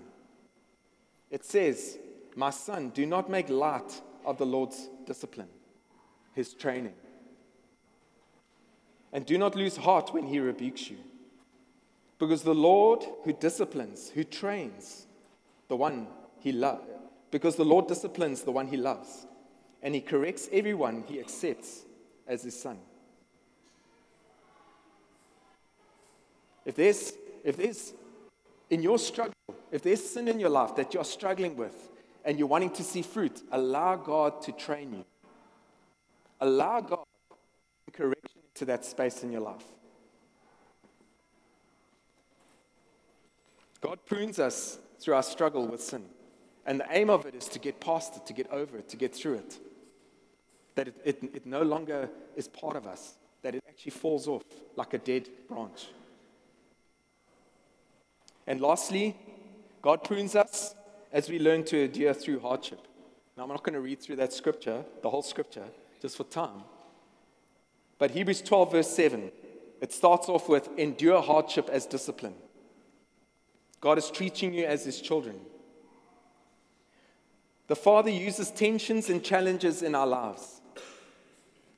It 1.30 1.44
says, 1.44 1.98
My 2.36 2.50
son, 2.50 2.90
do 2.90 3.06
not 3.06 3.30
make 3.30 3.48
light 3.48 4.00
of 4.24 4.38
the 4.38 4.46
Lord's 4.46 4.88
discipline, 5.06 5.48
his 6.34 6.54
training. 6.54 6.94
And 9.12 9.26
do 9.26 9.36
not 9.36 9.56
lose 9.56 9.76
heart 9.76 10.14
when 10.14 10.26
he 10.26 10.38
rebukes 10.40 10.90
you. 10.90 10.98
Because 12.18 12.42
the 12.42 12.54
Lord 12.54 13.04
who 13.24 13.32
disciplines, 13.32 14.10
who 14.10 14.24
trains 14.24 15.06
the 15.68 15.76
one 15.76 16.06
he 16.38 16.52
loves, 16.52 16.84
because 17.30 17.56
the 17.56 17.64
Lord 17.64 17.88
disciplines 17.88 18.42
the 18.42 18.52
one 18.52 18.68
he 18.68 18.76
loves, 18.76 19.26
and 19.82 19.94
he 19.94 20.00
corrects 20.00 20.48
everyone 20.52 21.02
he 21.08 21.18
accepts 21.18 21.84
as 22.28 22.42
his 22.42 22.58
son. 22.58 22.78
If 26.64 26.76
there's, 26.76 27.12
if 27.44 27.56
there's 27.56 27.92
in 28.70 28.82
your 28.82 28.98
struggle, 28.98 29.34
if 29.70 29.82
there's 29.82 30.02
sin 30.02 30.28
in 30.28 30.38
your 30.38 30.50
life 30.50 30.76
that 30.76 30.94
you're 30.94 31.04
struggling 31.04 31.56
with 31.56 31.90
and 32.24 32.38
you're 32.38 32.48
wanting 32.48 32.70
to 32.70 32.84
see 32.84 33.02
fruit, 33.02 33.42
allow 33.50 33.96
God 33.96 34.42
to 34.42 34.52
train 34.52 34.92
you. 34.92 35.04
Allow 36.40 36.80
God 36.80 37.04
to 37.86 37.92
correction 37.92 38.40
into 38.52 38.64
that 38.66 38.84
space 38.84 39.22
in 39.22 39.32
your 39.32 39.40
life. 39.40 39.64
God 43.80 43.98
prunes 44.06 44.38
us 44.38 44.78
through 45.00 45.14
our 45.14 45.22
struggle 45.22 45.66
with 45.66 45.82
sin. 45.82 46.04
And 46.64 46.78
the 46.78 46.86
aim 46.90 47.10
of 47.10 47.26
it 47.26 47.34
is 47.34 47.48
to 47.48 47.58
get 47.58 47.80
past 47.80 48.16
it, 48.16 48.26
to 48.26 48.32
get 48.32 48.50
over 48.52 48.78
it, 48.78 48.88
to 48.90 48.96
get 48.96 49.14
through 49.14 49.34
it. 49.34 49.58
That 50.76 50.88
it, 50.88 50.94
it, 51.04 51.24
it 51.34 51.46
no 51.46 51.62
longer 51.62 52.08
is 52.36 52.46
part 52.46 52.76
of 52.76 52.86
us, 52.86 53.14
that 53.42 53.54
it 53.54 53.64
actually 53.68 53.90
falls 53.90 54.28
off 54.28 54.44
like 54.76 54.94
a 54.94 54.98
dead 54.98 55.28
branch. 55.48 55.88
And 58.46 58.60
lastly, 58.60 59.16
God 59.80 60.04
prunes 60.04 60.34
us 60.34 60.74
as 61.12 61.28
we 61.28 61.38
learn 61.38 61.64
to 61.64 61.84
endure 61.84 62.14
through 62.14 62.40
hardship. 62.40 62.80
Now, 63.36 63.44
I'm 63.44 63.48
not 63.48 63.62
going 63.62 63.74
to 63.74 63.80
read 63.80 64.00
through 64.00 64.16
that 64.16 64.32
scripture, 64.32 64.84
the 65.02 65.10
whole 65.10 65.22
scripture, 65.22 65.64
just 66.00 66.16
for 66.16 66.24
time. 66.24 66.64
But 67.98 68.10
Hebrews 68.10 68.42
12, 68.42 68.72
verse 68.72 68.90
7, 68.90 69.30
it 69.80 69.92
starts 69.92 70.28
off 70.28 70.48
with 70.48 70.68
endure 70.76 71.22
hardship 71.22 71.68
as 71.70 71.86
discipline. 71.86 72.34
God 73.80 73.98
is 73.98 74.10
treating 74.10 74.54
you 74.54 74.64
as 74.64 74.84
his 74.84 75.00
children. 75.00 75.40
The 77.68 77.76
Father 77.76 78.10
uses 78.10 78.50
tensions 78.50 79.08
and 79.08 79.22
challenges 79.24 79.82
in 79.82 79.94
our 79.94 80.06
lives 80.06 80.60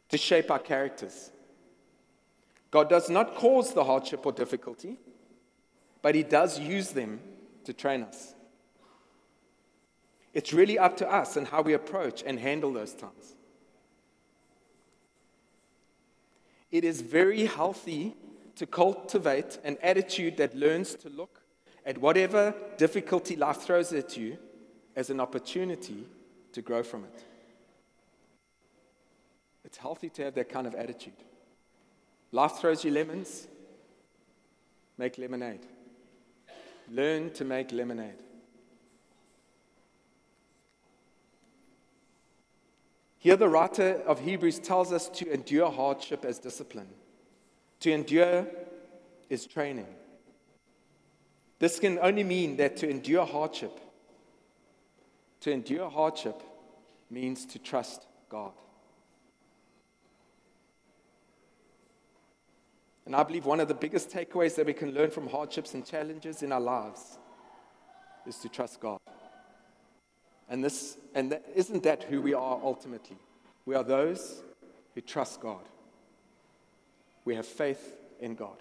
to 0.09 0.19
shape 0.19 0.51
our 0.51 0.59
characters. 0.59 1.31
God 2.71 2.89
does 2.89 3.09
not 3.09 3.37
cause 3.37 3.73
the 3.73 3.85
hardship 3.85 4.27
or 4.27 4.33
difficulty, 4.33 4.99
but 6.05 6.15
He 6.15 6.23
does 6.23 6.61
use 6.61 6.91
them 6.91 7.19
to 7.65 7.73
train 7.73 8.03
us. 8.03 8.35
It's 10.35 10.53
really 10.53 10.79
up 10.79 10.99
to 10.99 11.11
us 11.11 11.39
and 11.39 11.49
how 11.49 11.63
we 11.63 11.73
approach 11.73 12.23
and 12.27 12.39
handle 12.39 12.75
those 12.75 12.93
times. 12.93 13.37
It 16.71 16.85
is 16.85 17.01
very 17.01 17.47
healthy 17.47 18.15
to 18.57 18.67
cultivate 18.67 19.59
an 19.65 19.79
attitude 19.83 20.37
that 20.37 20.55
learns 20.55 20.95
to 20.97 21.09
look 21.09 21.41
at 21.87 21.97
whatever 21.97 22.55
difficulty 22.77 23.35
life 23.35 23.63
throws 23.63 23.91
at 23.95 24.15
you 24.15 24.37
as 24.95 25.09
an 25.09 25.21
opportunity 25.21 26.07
to 26.53 26.61
grow 26.61 26.83
from 26.83 27.05
it. 27.05 27.25
It's 29.65 29.79
healthy 29.79 30.11
to 30.11 30.25
have 30.25 30.35
that 30.35 30.51
kind 30.51 30.67
of 30.67 30.75
attitude. 30.75 31.15
Life 32.31 32.57
throws 32.59 32.85
you 32.85 32.91
lemons, 32.91 33.49
make 34.99 35.17
lemonade. 35.17 35.67
Learn 36.91 37.31
to 37.31 37.45
make 37.45 37.73
lemonade. 37.73 38.15
Here, 43.19 43.37
the 43.37 43.49
writer 43.49 44.03
of 44.07 44.21
Hebrews 44.21 44.59
tells 44.59 44.93
us 44.93 45.09
to 45.09 45.33
endure 45.33 45.71
hardship 45.71 46.27
as 46.27 46.39
discipline. 46.39 46.89
To 47.81 47.91
endure 47.91 48.47
is 49.31 49.47
training. 49.47 49.87
This 51.59 51.79
can 51.79 51.99
only 52.01 52.25
mean 52.25 52.59
that 52.59 52.77
to 52.79 52.89
endure 52.89 53.25
hardship, 53.25 53.81
to 55.41 55.51
endure 55.51 55.89
hardship 55.89 56.43
means 57.11 57.47
to 57.47 57.59
trust 57.59 58.07
God. 58.29 58.53
And 63.07 63.15
I 63.15 63.23
believe 63.23 63.45
one 63.45 63.61
of 63.61 63.69
the 63.69 63.75
biggest 63.75 64.11
takeaways 64.11 64.55
that 64.57 64.67
we 64.67 64.73
can 64.73 64.93
learn 64.93 65.11
from 65.11 65.29
hardships 65.29 65.75
and 65.75 65.85
challenges 65.85 66.43
in 66.43 66.53
our 66.53 66.61
lives 66.61 67.19
is 68.27 68.39
to 68.39 68.49
trust 68.49 68.81
God. 68.81 68.99
And, 70.49 70.65
this, 70.65 70.97
and 71.15 71.33
that, 71.33 71.45
isn't 71.55 71.83
that 71.83 72.05
who 72.05 72.23
we 72.23 72.35
are 72.35 72.61
ultimately? 72.63 73.17
We 73.67 73.75
are 73.75 73.85
those 73.85 74.43
who 74.95 75.01
trust 75.01 75.41
God. 75.41 75.69
We 77.25 77.35
have 77.35 77.47
faith 77.47 77.97
in 78.21 78.35
God. 78.35 78.57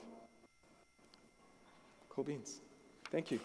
Cool 2.10 2.24
beans. 2.24 2.60
Thank 3.12 3.32
you. 3.32 3.40